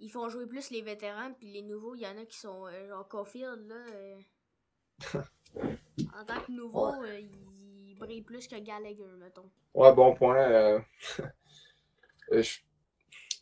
ils 0.00 0.10
font 0.10 0.28
jouer 0.30 0.46
plus 0.46 0.70
les 0.70 0.82
vétérans, 0.82 1.32
puis 1.34 1.52
les 1.52 1.62
nouveaux, 1.62 1.94
il 1.96 2.02
y 2.02 2.06
en 2.08 2.18
a 2.18 2.26
qui 2.26 2.38
sont 2.38 2.66
euh, 2.66 2.88
genre 2.88 3.08
Caulfield, 3.08 3.68
là. 3.68 3.74
euh, 3.76 4.20
en 6.12 6.24
tant 6.24 6.40
que 6.40 6.50
nouveau, 6.50 7.04
euh, 7.04 7.20
il 7.20 7.94
brille 7.96 8.22
plus 8.22 8.48
que 8.48 8.56
Gallagher, 8.58 9.06
mettons. 9.18 9.50
Ouais, 9.74 9.92
bon 9.94 10.14
point. 10.14 10.36
euh, 10.38 10.80
euh, 12.32 12.42
je, 12.42 12.58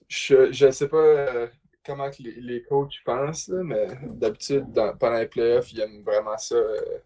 je, 0.08 0.52
je 0.52 0.70
sais 0.70 0.88
pas 0.88 0.96
euh, 0.98 1.48
comment 1.84 2.10
que 2.10 2.22
les, 2.22 2.40
les 2.40 2.62
coachs 2.64 3.02
pensent, 3.04 3.48
là, 3.48 3.62
mais 3.64 3.88
d'habitude, 4.04 4.66
pendant 5.00 5.18
les 5.18 5.28
playoffs, 5.28 5.72
ils 5.72 5.80
aiment 5.80 6.02
vraiment 6.04 6.38
ça. 6.38 6.56
euh, 6.56 6.98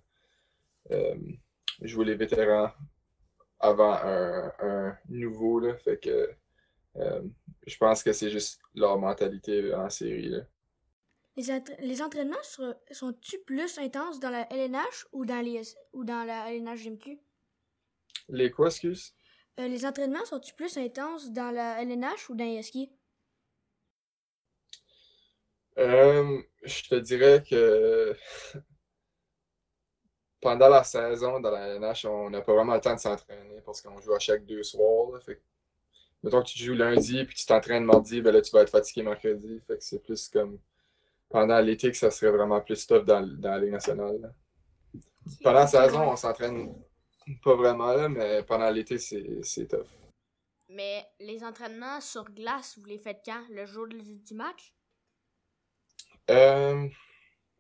euh, 0.92 1.14
jouer 1.82 2.04
les 2.06 2.14
vétérans 2.14 2.70
avant 3.60 3.92
un, 3.92 4.52
un 4.60 4.98
nouveau. 5.08 5.60
Là, 5.60 5.76
fait 5.78 5.98
que 5.98 6.30
euh, 6.96 7.22
je 7.66 7.76
pense 7.76 8.02
que 8.02 8.12
c'est 8.12 8.30
juste 8.30 8.60
leur 8.74 8.98
mentalité 8.98 9.74
en 9.74 9.90
série. 9.90 10.28
Là. 10.28 10.40
Les, 11.36 11.50
entra- 11.50 11.76
les 11.80 12.02
entraînements 12.02 12.36
sont-tu 12.90 13.38
plus 13.40 13.78
intenses 13.78 14.18
dans 14.18 14.30
la 14.30 14.52
LNH 14.52 15.06
ou 15.12 15.24
dans, 15.24 15.40
les, 15.40 15.62
ou 15.92 16.04
dans 16.04 16.24
la 16.24 16.52
LNH 16.52 16.84
GMQ? 16.84 17.20
Les 18.28 18.50
quoi, 18.50 18.66
excuse? 18.66 19.14
Euh, 19.60 19.68
les 19.68 19.86
entraînements 19.86 20.24
sont-tu 20.24 20.54
plus 20.54 20.76
intenses 20.76 21.30
dans 21.32 21.50
la 21.50 21.80
LNH 21.82 22.30
ou 22.30 22.34
dans 22.34 22.44
les? 22.44 22.90
Euh, 25.78 26.42
je 26.64 26.88
te 26.88 26.94
dirais 26.96 27.44
que 27.48 28.16
pendant 30.40 30.68
la 30.68 30.84
saison, 30.84 31.40
dans 31.40 31.50
la 31.50 31.78
NH, 31.78 32.06
on 32.06 32.30
n'a 32.30 32.40
pas 32.40 32.54
vraiment 32.54 32.74
le 32.74 32.80
temps 32.80 32.94
de 32.94 33.00
s'entraîner 33.00 33.60
parce 33.64 33.82
qu'on 33.82 34.00
joue 34.00 34.14
à 34.14 34.18
chaque 34.18 34.44
deux 34.44 34.62
soirs. 34.62 35.10
là. 35.12 35.20
Fait 35.20 35.36
que, 35.36 35.40
mettons 36.22 36.42
que 36.42 36.48
tu 36.48 36.58
joues 36.58 36.74
lundi 36.74 37.24
puis 37.24 37.34
tu 37.36 37.46
t'entraînes 37.46 37.84
mardi, 37.84 38.20
ben 38.20 38.32
là, 38.32 38.40
tu 38.40 38.50
vas 38.52 38.62
être 38.62 38.70
fatigué 38.70 39.02
mercredi. 39.02 39.60
Fait 39.66 39.78
que 39.78 39.84
c'est 39.84 40.02
plus 40.02 40.28
comme 40.28 40.58
pendant 41.28 41.60
l'été 41.60 41.90
que 41.90 41.96
ça 41.96 42.10
serait 42.10 42.30
vraiment 42.32 42.60
plus 42.60 42.86
tough 42.86 43.04
dans, 43.04 43.26
dans 43.26 43.50
la 43.50 43.58
Ligue 43.58 43.72
nationale. 43.72 44.18
là. 44.20 44.28
Pendant 45.42 45.58
la 45.60 45.66
saison, 45.66 46.10
on 46.10 46.16
s'entraîne 46.16 46.74
pas 47.44 47.54
vraiment, 47.54 47.92
là, 47.92 48.08
mais 48.08 48.42
pendant 48.42 48.70
l'été, 48.70 48.98
c'est 48.98 49.66
tough. 49.68 49.86
Mais 50.70 51.06
les 51.20 51.44
entraînements 51.44 52.00
sur 52.00 52.24
glace, 52.24 52.78
vous 52.78 52.84
les 52.86 52.98
faites 52.98 53.20
quand? 53.24 53.42
Le 53.50 53.66
jour 53.66 53.86
du, 53.86 54.00
du 54.00 54.34
match? 54.34 54.74
Euh, 56.30 56.88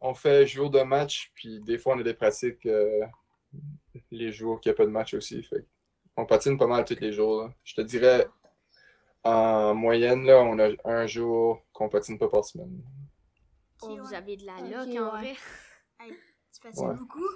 on 0.00 0.14
fait 0.14 0.46
jour 0.46 0.70
de 0.70 0.80
match, 0.82 1.30
puis 1.34 1.60
des 1.60 1.78
fois 1.78 1.94
on 1.96 2.00
a 2.00 2.02
des 2.02 2.14
pratiques 2.14 2.66
euh, 2.66 3.04
les 4.10 4.32
jours 4.32 4.60
qu'il 4.60 4.70
n'y 4.70 4.74
a 4.74 4.76
pas 4.76 4.84
de 4.86 4.90
match 4.90 5.14
aussi. 5.14 5.42
Fait 5.42 5.64
on 6.16 6.26
patine 6.26 6.58
pas 6.58 6.66
mal 6.66 6.84
tous 6.84 6.98
les 7.00 7.12
jours. 7.12 7.42
là. 7.42 7.54
Je 7.62 7.74
te 7.74 7.80
dirais, 7.80 8.26
en 9.22 9.74
moyenne, 9.74 10.24
là, 10.24 10.40
on 10.42 10.58
a 10.58 10.70
un 10.84 11.06
jour 11.06 11.62
qu'on 11.72 11.88
patine 11.88 12.18
pas 12.18 12.28
par 12.28 12.44
semaine. 12.44 12.82
Oh, 13.82 13.96
vous 13.96 14.14
avez 14.14 14.36
de 14.36 14.44
la 14.44 14.60
loc 14.60 14.88
en 14.96 15.14
ouais. 15.20 15.34
vrai. 15.34 15.36
Tu 16.52 16.60
patines 16.60 16.88
Ouais. 16.88 16.94
beaucoup? 16.96 17.28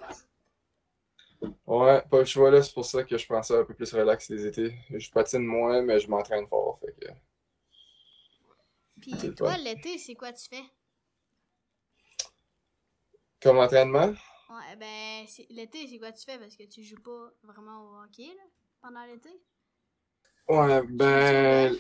Ouais, 1.67 2.03
pas 2.11 2.19
le 2.21 2.25
choix 2.25 2.51
là, 2.51 2.63
c'est 2.63 2.73
pour 2.73 2.85
ça 2.85 3.05
que 3.05 3.17
je 3.19 3.27
prends 3.27 3.43
ça 3.43 3.59
un 3.59 3.65
peu 3.65 3.75
plus 3.75 3.93
relax 3.93 4.29
les 4.31 4.47
étés. 4.47 4.75
Je 4.91 5.11
patine 5.11 5.45
moins, 5.45 5.83
mais 5.83 6.01
je 6.01 6.09
m'entraîne 6.09 6.47
fort. 6.49 6.79
Fait 6.81 6.93
que, 6.93 7.13
Puis 9.01 9.35
toi, 9.35 9.57
l'été, 9.59 9.99
c'est 9.99 10.15
quoi 10.15 10.33
tu 10.33 10.49
fais? 10.49 10.63
Comme 13.43 13.59
entraînement, 13.59 14.13
Ouais, 14.51 14.77
ben, 14.77 15.27
l'été, 15.51 15.87
c'est 15.89 15.99
quoi 15.99 16.13
tu 16.13 16.25
fais? 16.25 16.39
Parce 16.39 16.57
que 16.57 16.65
tu 16.65 16.83
joues 16.83 17.01
pas 17.03 17.31
vraiment 17.43 17.83
au 17.85 18.03
hockey, 18.03 18.27
là, 18.27 18.43
pendant 18.83 19.05
l'été? 19.07 19.31
Ouais, 20.49 20.83
ben. 20.89 21.77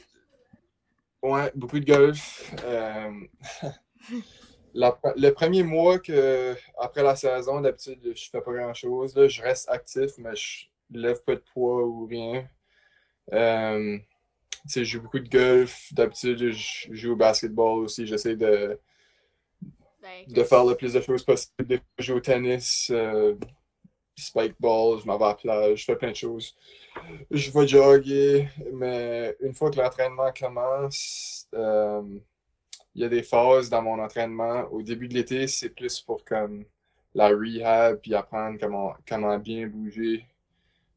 Ouais, 1.22 1.53
beaucoup 1.55 1.79
de 1.79 1.85
golf. 1.85 2.53
Euh, 2.64 3.11
la- 4.75 4.98
le 5.16 5.31
premier 5.31 5.62
mois 5.62 5.98
que, 5.98 6.55
après 6.79 7.03
la 7.03 7.16
saison, 7.16 7.61
d'habitude, 7.61 8.01
je 8.14 8.31
fais 8.31 8.40
pas 8.40 8.53
grand-chose. 8.53 9.14
là. 9.16 9.29
Je 9.29 9.42
reste 9.42 9.68
actif, 9.68 10.12
mais 10.18 10.35
je 10.35 10.66
lève 10.90 11.22
pas 11.25 11.35
de 11.35 11.42
poids 11.53 11.85
ou 11.87 12.07
rien. 12.07 12.48
Euh, 13.33 13.98
tu 14.64 14.68
sais, 14.68 14.85
je 14.85 14.92
joue 14.98 15.03
beaucoup 15.03 15.20
de 15.20 15.29
golf. 15.29 15.92
D'habitude, 15.92 16.51
je 16.53 16.94
joue 16.94 17.12
au 17.12 17.16
basketball 17.16 17.81
aussi. 17.85 18.07
J'essaie 18.07 18.37
de, 18.37 18.79
Ben, 20.02 20.24
de 20.26 20.42
faire 20.42 20.64
le 20.64 20.74
plus 20.74 20.92
de 20.92 21.00
choses 21.00 21.22
possible. 21.22 21.64
Des 21.64 21.76
fois, 21.76 21.86
je 21.98 22.04
joue 22.04 22.16
au 22.16 22.20
tennis, 22.20 22.90
euh, 22.92 23.36
spike 24.16 24.56
ball, 24.58 25.00
je 25.00 25.06
m'en 25.06 25.16
vais 25.16 25.24
à 25.26 25.28
la 25.28 25.34
plage, 25.34 25.78
je 25.78 25.84
fais 25.84 25.96
plein 25.96 26.10
de 26.10 26.16
choses. 26.16 26.56
Je 27.30 27.50
vais 27.52 27.68
jogger, 27.68 28.48
mais 28.72 29.36
une 29.40 29.54
fois 29.54 29.70
que 29.70 29.78
l'entraînement 29.78 30.32
commence, 30.32 31.46
euh, 31.54 32.02
il 32.94 33.02
y 33.02 33.04
a 33.04 33.08
des 33.08 33.22
phases 33.22 33.70
dans 33.70 33.82
mon 33.82 34.02
entraînement. 34.02 34.64
Au 34.72 34.82
début 34.82 35.06
de 35.06 35.14
l'été, 35.14 35.46
c'est 35.46 35.70
plus 35.70 36.00
pour 36.00 36.24
comme 36.24 36.64
la 37.14 37.28
rehab, 37.28 38.00
puis 38.00 38.14
apprendre 38.14 38.58
comment, 38.60 38.94
comment 39.06 39.38
bien 39.38 39.68
bouger. 39.68 40.26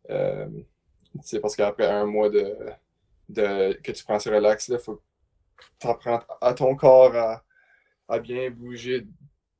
Euh, 0.09 0.47
c'est 1.21 1.39
parce 1.39 1.55
qu'après 1.55 1.85
un 1.87 2.05
mois 2.05 2.29
de, 2.29 2.55
de, 3.29 3.73
que 3.83 3.91
tu 3.91 4.03
prends 4.03 4.19
ce 4.19 4.29
relax, 4.29 4.67
il 4.67 4.79
faut 4.79 4.95
que 4.95 5.01
tu 5.79 5.87
apprennes 5.87 6.19
à 6.41 6.53
ton 6.53 6.75
corps 6.75 7.15
à, 7.15 7.44
à 8.07 8.19
bien 8.19 8.49
bouger 8.51 9.07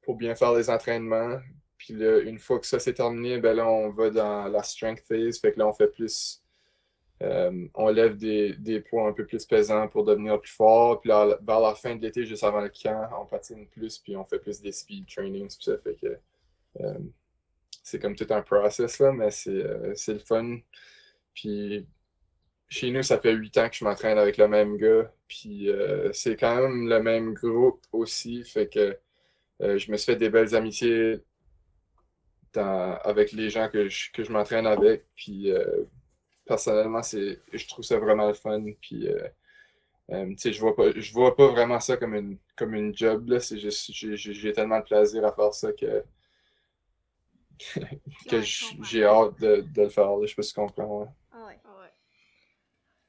pour 0.02 0.16
bien 0.18 0.36
faire 0.36 0.54
les 0.54 0.70
entraînements. 0.70 1.40
Puis 1.78 1.94
là, 1.94 2.20
une 2.22 2.40
fois 2.40 2.60
que 2.60 2.68
ça 2.68 2.80
c'est 2.80 2.94
terminé, 2.94 3.40
ben 3.40 3.56
là, 3.56 3.68
on 3.68 3.90
va 3.92 4.10
dans 4.10 4.48
la 4.48 4.64
strength 4.64 5.02
phase. 5.08 5.40
Fait 5.40 5.54
que 5.54 5.60
là, 5.60 5.68
on 5.68 5.74
fait 5.74 5.88
plus. 5.88 6.42
euh, 7.24 7.68
on 7.76 7.90
lève 7.90 8.18
des, 8.18 8.54
des 8.58 8.82
poids 8.82 9.08
un 9.08 9.14
peu 9.14 9.26
plus 9.26 9.46
pesants 9.46 9.88
pour 9.88 10.04
devenir 10.06 10.40
plus 10.42 10.52
fort. 10.52 11.02
Puis 11.02 11.10
vers 11.12 11.60
la 11.62 11.76
fin 11.76 11.96
de 11.96 12.02
l'été, 12.02 12.26
juste 12.26 12.44
avant 12.44 12.62
le 12.62 12.70
camp, 12.70 13.10
on 13.22 13.26
patine 13.26 13.68
plus, 13.68 14.00
puis 14.00 14.16
on 14.18 14.26
fait 14.26 14.40
plus 14.40 14.62
des 14.62 14.72
speed 14.72 15.08
trainings. 15.08 15.56
Puis 15.56 15.66
ça 15.66 15.78
fait 15.78 15.96
que 15.96 16.20
euh, 16.82 17.00
c'est 17.84 18.00
comme 18.00 18.16
tout 18.16 18.28
un 18.32 18.42
process, 18.42 19.00
là, 19.00 19.12
mais 19.14 19.32
c'est 19.32 19.52
euh, 19.52 19.94
le 20.08 20.20
fun. 20.20 20.58
Puis 21.34 21.88
chez 22.70 22.92
nous, 22.92 23.04
ça 23.04 23.20
fait 23.20 23.34
huit 23.34 23.58
ans 23.58 23.70
que 23.70 23.76
je 23.76 23.86
m'entraîne 23.86 24.18
avec 24.18 24.38
le 24.38 24.48
même 24.48 24.78
gars. 24.78 25.12
Puis 25.28 25.70
euh, 25.70 26.12
c'est 26.14 26.36
quand 26.36 26.56
même 26.62 26.88
le 26.90 27.02
même 27.02 27.34
groupe 27.34 27.82
aussi. 27.92 28.44
Fait 28.44 28.68
que 28.68 28.98
euh, 29.62 29.78
je 29.78 29.92
me 29.92 29.98
suis 29.98 30.12
fait 30.14 30.18
des 30.18 30.30
belles 30.30 30.56
amitiés 30.56 31.22
dans- 32.54 32.98
avec 33.04 33.32
les 33.32 33.50
gens 33.50 33.70
que 33.70 33.90
je, 33.90 34.12
que 34.12 34.24
je 34.24 34.32
m'entraîne 34.32 34.68
avec. 34.68 35.06
Puis 35.16 35.52
euh, 35.52 35.84
personnellement, 36.46 37.04
c'est, 37.04 37.40
je 37.54 37.68
trouve 37.68 37.86
ça 37.86 38.00
vraiment 38.00 38.28
le 38.28 38.34
fun. 38.34 38.64
Puis 38.82 39.08
tu 40.10 40.38
sais, 40.38 40.54
je 40.54 40.60
vois 40.60 40.76
pas, 40.76 40.92
je 40.96 41.14
vois 41.14 41.36
pas 41.36 41.48
vraiment 41.48 41.80
ça 41.80 41.98
comme 41.98 42.16
une, 42.16 42.38
comme 42.56 42.76
une 42.76 42.96
job, 42.96 43.30
là. 43.30 43.40
C'est 43.40 43.58
juste, 43.58 43.92
j'ai, 43.92 44.54
tellement 44.54 44.80
de 44.80 44.86
plaisir 44.86 45.26
à 45.26 45.32
faire 45.34 45.54
ça 45.54 45.72
que, 45.74 46.04
que 48.30 48.42
j'ai 48.42 49.04
hâte 49.06 49.40
de, 49.40 49.66
de 49.74 49.82
le 49.82 49.90
faire. 49.90 50.16
là. 50.18 50.26
Je 50.26 50.28
sais 50.28 50.36
pas 50.36 50.44
si 50.44 50.54
tu 50.54 50.60
comprends. 50.60 51.02
ouais. 51.02 51.08
Ah 51.32 51.46
ouais. 51.48 51.54
ouais. 51.54 51.90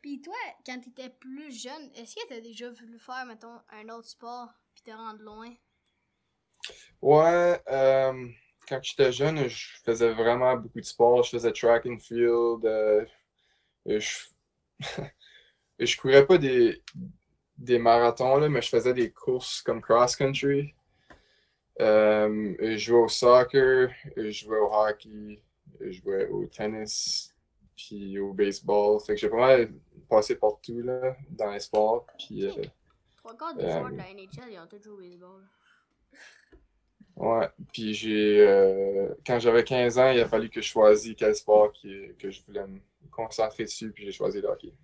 Puis 0.07 0.21
toi, 0.21 0.37
quand 0.64 0.79
t'étais 0.79 1.11
plus 1.11 1.64
jeune, 1.64 1.90
est-ce 1.97 2.14
que 2.14 2.29
t'as 2.29 2.40
déjà 2.40 2.71
voulu 2.71 2.97
faire, 2.97 3.27
mettons, 3.27 3.59
un 3.71 3.88
autre 3.88 4.07
sport, 4.07 4.49
puis 4.73 4.85
te 4.85 4.92
rendre 4.92 5.21
loin? 5.21 5.53
Ouais, 7.03 7.61
euh, 7.69 8.29
quand 8.69 8.79
j'étais 8.85 9.11
jeune, 9.11 9.49
je 9.49 9.66
faisais 9.85 10.12
vraiment 10.12 10.55
beaucoup 10.59 10.79
de 10.81 10.85
sport. 10.85 11.25
Je 11.25 11.31
faisais 11.31 11.51
track 11.51 11.87
and 11.87 11.99
field. 11.99 12.64
euh, 12.64 13.05
je, 13.85 14.29
je 15.81 15.97
courais 15.97 16.25
pas 16.25 16.38
des, 16.38 16.81
des 17.59 17.81
marathons, 17.81 18.37
là, 18.37 18.49
mais 18.49 18.62
je 18.62 18.69
faisais 18.69 18.95
des 18.95 19.11
courses 19.11 19.61
comme 19.61 19.81
cross-country. 19.83 20.73
Euh, 21.81 22.55
je 22.61 22.77
jouais 22.77 23.01
au 23.01 23.09
soccer, 23.09 23.90
je 24.16 24.31
jouais 24.31 24.61
au 24.61 24.73
hockey, 24.73 25.42
je 25.81 25.90
jouais 25.90 26.29
au 26.29 26.47
tennis, 26.47 27.36
puis 27.77 28.19
au 28.19 28.33
baseball. 28.33 29.01
Fait 29.01 29.15
que 29.15 29.21
j'ai 29.21 29.29
pas 29.29 29.37
mal 29.37 29.73
passé 30.09 30.37
partout 30.37 30.81
là, 30.83 31.17
dans 31.31 31.51
les 31.53 31.61
sports. 31.61 32.07
Puis, 32.19 32.47
euh, 32.47 32.62
Trois 33.17 33.37
quarts 33.37 33.55
des 33.55 33.65
Euh, 33.65 33.71
joueurs 33.79 33.91
de 33.93 33.97
la 33.97 34.11
NHL, 34.11 34.53
ils 34.53 34.59
ont 34.59 34.67
tous 34.67 34.83
joué 34.83 34.93
au 34.93 34.99
baseball. 34.99 35.43
Ouais, 37.17 37.49
puis 37.73 37.95
j'ai 37.95 38.47
euh, 38.47 39.09
quand 39.27 39.39
j'avais 39.39 39.65
15 39.65 39.99
ans, 39.99 40.11
il 40.11 40.21
a 40.21 40.29
fallu 40.29 40.51
que 40.51 40.61
je 40.61 40.69
choisisse 40.69 41.15
quel 41.17 41.35
sport 41.35 41.73
qui- 41.73 42.15
que 42.19 42.31
je 42.31 42.43
voulais 42.45 42.67
me 42.67 42.79
concentrer 43.11 43.65
dessus, 43.65 43.91
puis 43.91 44.05
j'ai 44.05 44.12
choisi 44.12 44.41
le 44.43 44.49
hockey. 44.49 44.75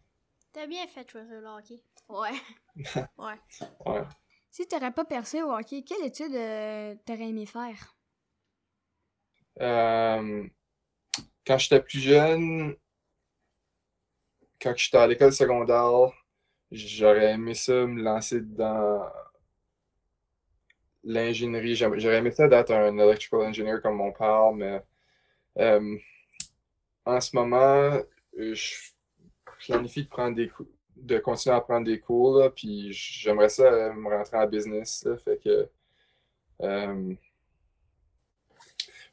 T'as 0.52 0.66
bien 0.66 0.86
fait 0.86 1.04
de 1.04 1.10
choisir 1.10 1.40
le 1.40 1.46
hockey. 1.46 1.82
Ouais. 2.08 2.32
Ouais. 3.18 4.02
Si 4.50 4.66
t'aurais 4.66 4.92
pas 4.92 5.04
percé 5.04 5.42
au 5.42 5.50
hockey, 5.52 5.82
quelle 5.82 6.04
étude 6.06 6.34
euh, 6.34 6.94
t'aurais 7.06 7.28
aimé 7.28 7.46
faire? 7.46 7.96
Euh, 9.60 10.46
quand 11.46 11.58
j'étais 11.58 11.82
plus 11.82 12.00
jeune, 12.00 12.74
quand 14.62 14.76
j'étais 14.76 14.98
à 14.98 15.06
l'école 15.06 15.32
secondaire, 15.32 16.12
j'aurais 16.70 17.32
aimé 17.32 17.54
ça 17.54 17.72
me 17.86 18.02
lancer 18.02 18.40
dans 18.40 19.10
l'ingénierie. 21.04 21.74
J'aurais 21.74 22.18
aimé 22.18 22.30
ça 22.30 22.48
d'être 22.48 22.70
un 22.70 22.96
electrical 22.98 23.40
engineer 23.40 23.80
comme 23.82 23.96
mon 23.96 24.12
père, 24.12 24.52
mais 24.52 24.82
euh, 25.58 25.98
en 27.04 27.20
ce 27.20 27.34
moment, 27.36 28.00
je 28.38 28.74
planifie 29.66 30.04
de 30.04 30.08
prendre 30.08 30.36
des 30.36 30.48
cours, 30.48 30.66
de 30.96 31.18
continuer 31.18 31.56
à 31.56 31.60
prendre 31.60 31.86
des 31.86 31.98
cours, 31.98 32.48
puis 32.54 32.92
j'aimerais 32.92 33.48
ça 33.48 33.64
euh, 33.64 33.92
me 33.92 34.08
rentrer 34.08 34.36
en 34.38 34.46
business, 34.46 35.06
fait 35.24 35.38
que 35.42 35.68
euh, 36.62 37.14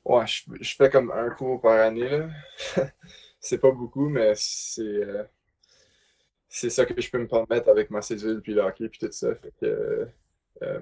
ouais, 0.05 0.27
je, 0.27 0.43
je 0.61 0.75
fais 0.75 0.89
comme 0.89 1.11
un 1.11 1.29
cours 1.31 1.59
par 1.61 1.79
année. 1.79 2.27
C'est 3.41 3.59
pas 3.59 3.71
beaucoup, 3.71 4.09
mais 4.09 4.33
c'est 4.35 5.01
c'est 6.49 6.71
ça 6.71 6.85
que 6.85 6.99
je 6.99 7.09
peux 7.09 7.19
me 7.19 7.27
permettre 7.27 7.69
avec 7.69 7.91
ma 7.91 8.01
cédule, 8.01 8.41
puis 8.41 8.53
le 8.53 8.61
hockey, 8.61 8.89
puis 8.89 8.99
tout 8.99 9.11
ça. 9.11 9.35
Fait 9.35 9.53
que, 9.61 10.07
euh, 10.63 10.79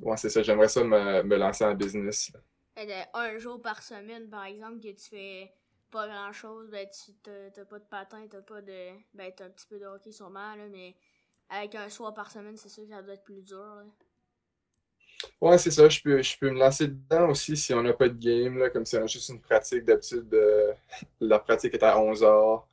ouais, 0.00 0.16
c'est 0.16 0.28
ça, 0.28 0.42
j'aimerais 0.42 0.68
ça 0.68 0.82
me, 0.82 1.22
me 1.22 1.36
lancer 1.36 1.64
en 1.64 1.74
business. 1.74 2.32
Et 2.76 2.86
de 2.86 2.92
un 3.14 3.38
jour 3.38 3.62
par 3.62 3.82
semaine, 3.82 4.28
par 4.28 4.44
exemple, 4.44 4.80
que 4.80 4.88
tu 4.88 5.08
fais 5.08 5.52
pas 5.92 6.08
grand 6.08 6.32
chose, 6.32 6.68
ben 6.70 6.88
tu 6.88 7.12
t'as 7.22 7.64
pas 7.64 7.78
de 7.78 7.84
patin, 7.84 8.26
t'as 8.28 8.42
pas 8.42 8.60
de. 8.60 8.88
Ben 9.14 9.32
t'as 9.34 9.46
un 9.46 9.50
petit 9.50 9.66
peu 9.66 9.78
de 9.78 9.86
hockey 9.86 10.10
sûrement, 10.10 10.56
là, 10.56 10.66
mais 10.68 10.96
avec 11.48 11.76
un 11.76 11.88
soir 11.88 12.12
par 12.12 12.32
semaine, 12.32 12.56
c'est 12.56 12.68
sûr 12.68 12.82
que 12.82 12.90
ça 12.90 13.00
doit 13.00 13.14
être 13.14 13.22
plus 13.22 13.42
dur. 13.42 13.58
Là. 13.58 13.84
Ouais, 15.40 15.58
c'est 15.58 15.70
ça. 15.70 15.88
Je 15.88 16.00
peux, 16.02 16.20
je 16.20 16.38
peux 16.38 16.50
me 16.50 16.58
lancer 16.58 16.88
dedans 16.88 17.30
aussi 17.30 17.56
si 17.56 17.72
on 17.74 17.82
n'a 17.82 17.92
pas 17.92 18.08
de 18.08 18.18
game, 18.18 18.58
là, 18.58 18.70
comme 18.70 18.84
si 18.84 18.96
on 18.96 19.04
a 19.04 19.06
juste 19.06 19.28
une 19.28 19.40
pratique. 19.40 19.84
D'habitude, 19.84 20.32
euh, 20.34 20.72
la 21.20 21.38
pratique 21.38 21.74
est 21.74 21.82
à 21.82 21.96
11h. 21.96 22.64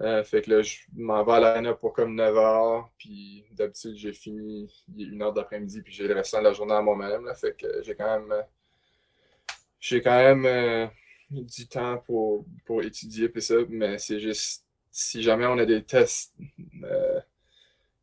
Euh, 0.00 0.22
fait 0.22 0.42
que 0.42 0.50
là, 0.52 0.62
je 0.62 0.78
m'en 0.94 1.24
vais 1.24 1.32
à 1.32 1.40
l'arena 1.40 1.74
pour 1.74 1.92
comme 1.92 2.14
9h. 2.16 2.88
Puis 2.98 3.44
d'habitude, 3.52 3.96
j'ai 3.96 4.12
fini 4.12 4.70
une 4.96 5.22
heure 5.22 5.32
d'après-midi. 5.32 5.82
Puis 5.82 5.92
j'ai 5.92 6.06
le 6.08 6.14
restant 6.14 6.38
de 6.38 6.44
la 6.44 6.52
journée 6.52 6.74
à 6.74 6.82
moi-même. 6.82 7.24
Là, 7.24 7.34
fait 7.34 7.56
que 7.56 7.82
j'ai 7.82 7.94
quand 7.94 8.20
même, 8.20 8.44
j'ai 9.80 10.00
quand 10.02 10.16
même 10.16 10.44
euh, 10.46 10.86
du 11.30 11.68
temps 11.68 11.98
pour, 12.06 12.44
pour 12.64 12.82
étudier. 12.82 13.28
Puis 13.28 13.42
ça, 13.42 13.54
mais 13.68 13.98
c'est 13.98 14.20
juste 14.20 14.64
si 14.90 15.22
jamais 15.22 15.46
on 15.46 15.58
a 15.58 15.64
des 15.66 15.82
tests. 15.84 16.34
euh, 16.84 17.20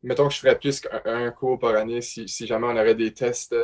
mettons 0.02 0.28
que 0.28 0.34
je 0.34 0.40
ferais 0.40 0.58
plus 0.58 0.80
qu'un 0.80 1.30
cours 1.32 1.58
par 1.58 1.74
année 1.76 2.00
si, 2.00 2.28
si 2.28 2.46
jamais 2.46 2.66
on 2.66 2.70
aurait 2.76 2.94
des 2.94 3.12
tests, 3.12 3.54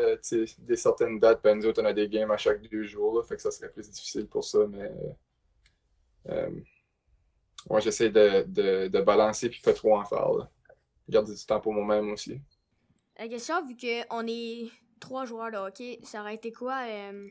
des 0.58 0.76
certaines 0.76 1.20
dates, 1.20 1.42
ben 1.42 1.56
nous 1.58 1.66
autres, 1.66 1.82
on 1.82 1.86
a 1.86 1.92
des 1.92 2.08
games 2.08 2.30
à 2.30 2.36
chaque 2.36 2.62
deux 2.68 2.84
jours, 2.84 3.16
là, 3.18 3.22
fait 3.22 3.36
que 3.36 3.42
ça 3.42 3.50
serait 3.50 3.70
plus 3.70 3.88
difficile 3.90 4.26
pour 4.26 4.44
ça, 4.44 4.60
mais 4.68 4.90
ouais, 7.70 7.80
j'essaie 7.80 8.10
de, 8.10 8.44
de, 8.48 8.88
de 8.88 9.00
balancer 9.02 9.48
puis 9.50 9.60
pas 9.60 9.72
trop 9.74 9.96
en 9.96 10.04
faire, 10.04 10.32
là. 10.32 10.50
Garder 11.08 11.34
du 11.34 11.46
temps 11.46 11.60
pour 11.60 11.74
moi-même 11.74 12.12
aussi. 12.12 12.40
La 13.18 13.28
question, 13.28 13.64
vu 13.66 13.76
qu'on 13.76 14.26
est 14.26 14.70
trois 15.00 15.24
joueurs 15.24 15.50
de 15.50 15.56
hockey, 15.56 16.00
ça 16.04 16.20
aurait 16.20 16.34
été 16.34 16.52
quoi 16.52 16.84
euh, 16.86 17.28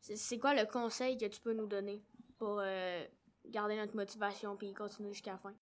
c'est- 0.00 0.38
quoi 0.38 0.54
le 0.54 0.66
conseil 0.66 1.18
que 1.18 1.26
tu 1.26 1.40
peux 1.40 1.54
nous 1.54 1.66
donner 1.66 2.02
pour 2.38 2.60
euh, 2.62 3.04
garder 3.46 3.76
notre 3.76 3.96
motivation 3.96 4.56
puis 4.56 4.74
continuer 4.74 5.12
jusqu'à 5.12 5.32
la 5.32 5.38
fin? 5.38 5.54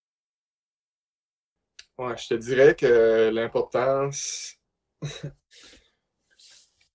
Ouais, 1.99 2.16
je 2.16 2.29
te 2.29 2.35
dirais 2.35 2.75
que 2.77 3.31
l'importance, 3.33 4.57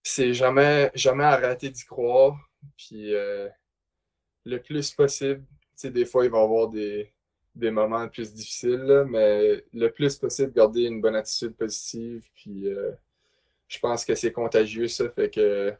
c'est 0.03 0.33
jamais, 0.33 0.91
jamais 0.95 1.23
arrêter 1.23 1.69
d'y 1.69 1.83
croire. 1.85 2.37
Puis 2.77 3.13
euh, 3.15 3.49
le 4.45 4.61
plus 4.61 4.91
possible, 4.93 5.45
des 5.89 6.05
fois, 6.05 6.25
il 6.25 6.31
va 6.31 6.39
y 6.39 6.43
avoir 6.43 6.67
des, 6.67 7.11
des 7.55 7.71
moments 7.71 8.07
plus 8.07 8.33
difficiles, 8.33 8.81
là, 8.81 9.03
mais 9.05 9.63
le 9.73 9.87
plus 9.89 10.15
possible, 10.17 10.53
garder 10.53 10.83
une 10.83 11.01
bonne 11.01 11.15
attitude 11.15 11.55
positive. 11.55 12.27
Puis 12.35 12.67
euh, 12.67 12.91
je 13.67 13.79
pense 13.79 14.05
que 14.05 14.15
c'est 14.15 14.31
contagieux, 14.31 14.87
ça. 14.87 15.09
Fait 15.09 15.29
que 15.29 15.73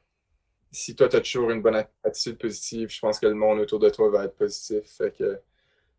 si 0.72 0.96
toi, 0.96 1.10
tu 1.10 1.18
as 1.18 1.22
toujours 1.22 1.52
une 1.52 1.62
bonne 1.62 1.84
attitude 2.04 2.38
positive, 2.38 2.90
je 2.90 3.00
pense 3.00 3.20
que 3.20 3.28
le 3.28 3.36
monde 3.36 3.60
autour 3.60 3.80
de 3.80 3.90
toi 3.90 4.10
va 4.10 4.26
être 4.26 4.36
positif. 4.36 4.84
Fait 4.86 5.12
que 5.12 5.40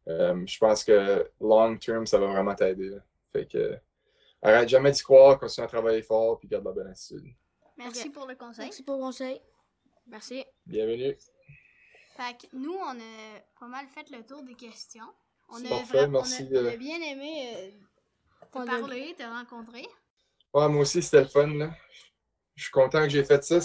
euh, 0.09 0.47
je 0.47 0.59
pense 0.59 0.85
que 0.85 1.31
long 1.41 1.77
term, 1.77 2.07
ça 2.07 2.19
va 2.19 2.27
vraiment 2.27 2.55
t'aider. 2.55 2.97
Fait 3.33 3.47
que 3.47 3.77
arrête 4.43 4.69
jamais 4.69 4.91
d'y 4.91 5.03
croire, 5.03 5.39
continue 5.39 5.65
à 5.65 5.69
travailler 5.69 6.03
fort, 6.03 6.39
puis 6.39 6.49
garde 6.49 6.65
la 6.65 6.73
bonne 6.73 6.89
attitude. 6.89 7.25
Merci 7.77 8.11
pour 8.11 8.27
le 8.27 8.35
conseil. 8.35 8.65
Merci 8.65 8.83
pour 8.83 8.97
le 8.97 9.03
conseil. 9.03 9.41
Merci. 10.07 10.45
Bienvenue. 10.67 11.17
Fait 12.25 12.35
que 12.49 12.57
nous, 12.57 12.75
on 12.75 13.01
a 13.01 13.41
pas 13.59 13.67
mal 13.67 13.87
fait 13.89 14.09
le 14.11 14.25
tour 14.25 14.43
des 14.43 14.55
questions. 14.55 15.09
On 15.49 15.65
a, 15.65 15.69
Parfait, 15.69 15.85
vraiment- 15.99 16.21
on 16.21 16.23
a- 16.23 16.29
merci, 16.29 16.49
on 16.53 16.57
a 16.57 16.59
euh. 16.73 16.77
bien 16.77 17.01
aimé 17.01 17.53
euh, 17.57 17.71
te 18.47 18.67
parler, 18.67 19.15
te 19.19 19.23
rencontrer. 19.25 19.87
Ouais, 20.55 20.69
moi 20.69 20.83
aussi, 20.83 21.03
c'était 21.03 21.23
le 21.23 21.29
fun. 21.29 21.47
Là. 21.49 21.71
Je 22.55 22.63
suis 22.65 22.71
content 22.73 23.03
que 23.03 23.09
j'ai 23.09 23.25
fait 23.25 23.43
ça. 23.43 23.61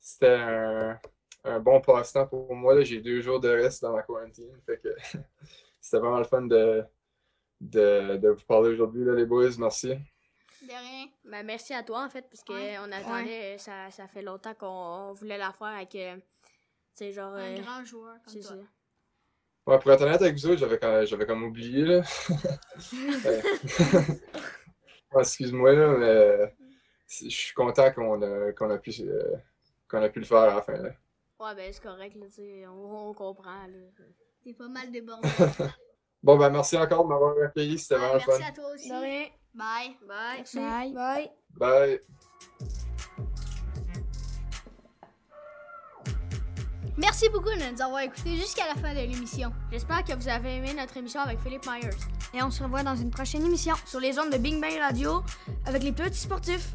C'était 0.00 0.34
un, 0.34 0.98
un 1.44 1.60
bon 1.60 1.80
passe-temps 1.80 2.26
pour 2.26 2.54
moi. 2.54 2.74
là. 2.74 2.82
J'ai 2.84 3.00
deux 3.00 3.20
jours 3.20 3.40
de 3.40 3.48
reste 3.48 3.82
dans 3.82 3.92
ma 3.92 4.02
quarantaine. 4.02 4.60
Fait 4.64 4.78
que 4.80 4.88
c'était 5.80 5.98
vraiment 5.98 6.18
le 6.18 6.24
fun 6.24 6.42
de, 6.42 6.84
de, 7.60 8.16
de 8.16 8.28
vous 8.30 8.44
parler 8.46 8.70
aujourd'hui, 8.70 9.04
là, 9.04 9.14
les 9.14 9.26
boys. 9.26 9.50
Merci. 9.58 9.88
De 10.62 10.68
rien. 10.70 11.06
Ben, 11.24 11.44
merci 11.44 11.74
à 11.74 11.82
toi, 11.82 12.04
en 12.04 12.08
fait, 12.08 12.22
parce 12.30 12.42
que 12.42 12.52
Ouais. 12.52 12.76
on 12.80 12.90
attendait, 12.92 13.58
ça, 13.58 13.90
ça 13.90 14.08
fait 14.08 14.22
longtemps 14.22 14.54
qu'on 14.54 15.12
voulait 15.12 15.38
la 15.38 15.52
faire 15.52 15.66
avec, 15.68 15.94
sais, 16.96 17.12
genre... 17.12 17.34
Un 17.34 17.56
euh, 17.56 17.60
grand 17.60 17.84
joueur 17.84 18.14
comme 18.24 18.32
c'est 18.32 18.40
toi. 18.40 18.50
ça. 18.50 18.56
Ouais, 19.66 19.78
pour 19.78 19.90
être 19.92 20.02
honnête 20.02 20.22
avec 20.22 20.36
vous 20.36 20.46
autres, 20.46 20.58
j'avais 21.06 21.26
comme 21.26 21.44
oublié. 21.44 21.84
Là. 21.84 22.02
Excuse-moi, 25.20 25.72
là, 25.72 25.96
mais 25.98 26.56
je 27.08 27.28
suis 27.28 27.54
content 27.54 27.90
qu'on 27.92 28.20
a, 28.22 28.52
qu'on 28.52 28.70
a, 28.70 28.78
pu, 28.78 28.92
euh, 29.00 29.36
qu'on 29.88 30.02
a 30.02 30.08
pu 30.08 30.20
le 30.20 30.26
faire 30.26 30.38
à 30.38 30.54
la 30.54 30.62
fin. 30.62 30.76
Là. 30.76 30.90
Ouais, 31.40 31.54
ben, 31.54 31.72
c'est 31.72 31.82
correct, 31.82 32.14
là, 32.16 32.26
tu 32.26 32.34
sais, 32.34 32.66
on, 32.66 33.08
on 33.08 33.14
comprend, 33.14 33.66
là. 33.66 33.78
T'es 34.42 34.52
pas 34.54 34.68
mal 34.68 34.90
débordé. 34.92 35.28
Bon, 36.22 36.36
ben 36.36 36.50
merci 36.50 36.76
encore 36.76 37.04
de 37.04 37.10
m'avoir 37.10 37.36
accueilli. 37.40 37.78
C'était 37.78 37.94
Ouais, 37.94 38.00
vraiment 38.00 38.24
merci 38.26 38.42
fun. 38.42 38.48
à 38.48 38.52
toi 38.52 38.74
aussi. 38.74 38.88
De 38.88 38.94
rien. 38.94 39.26
Bye. 39.54 39.96
Bye. 40.08 40.44
Bye. 40.54 40.92
Bye. 40.92 41.30
Bye. 41.56 42.76
Merci 46.98 47.28
beaucoup 47.28 47.50
de 47.50 47.74
nous 47.74 47.82
avoir 47.82 48.00
écoutés 48.00 48.36
jusqu'à 48.36 48.66
la 48.66 48.74
fin 48.80 48.94
de 48.94 49.00
l'émission. 49.00 49.52
J'espère 49.70 50.02
que 50.02 50.14
vous 50.14 50.28
avez 50.28 50.56
aimé 50.56 50.72
notre 50.72 50.96
émission 50.96 51.20
avec 51.20 51.38
Philippe 51.40 51.66
Myers. 51.66 51.90
Et 52.32 52.42
on 52.42 52.50
se 52.50 52.62
revoit 52.62 52.82
dans 52.82 52.96
une 52.96 53.10
prochaine 53.10 53.44
émission 53.44 53.74
Sur 53.84 54.00
les 54.00 54.18
ondes 54.18 54.32
de 54.32 54.38
Bing 54.38 54.62
Bang 54.62 54.78
Radio, 54.80 55.22
avec 55.66 55.82
les 55.82 55.92
petits 55.92 56.20
sportifs. 56.20 56.74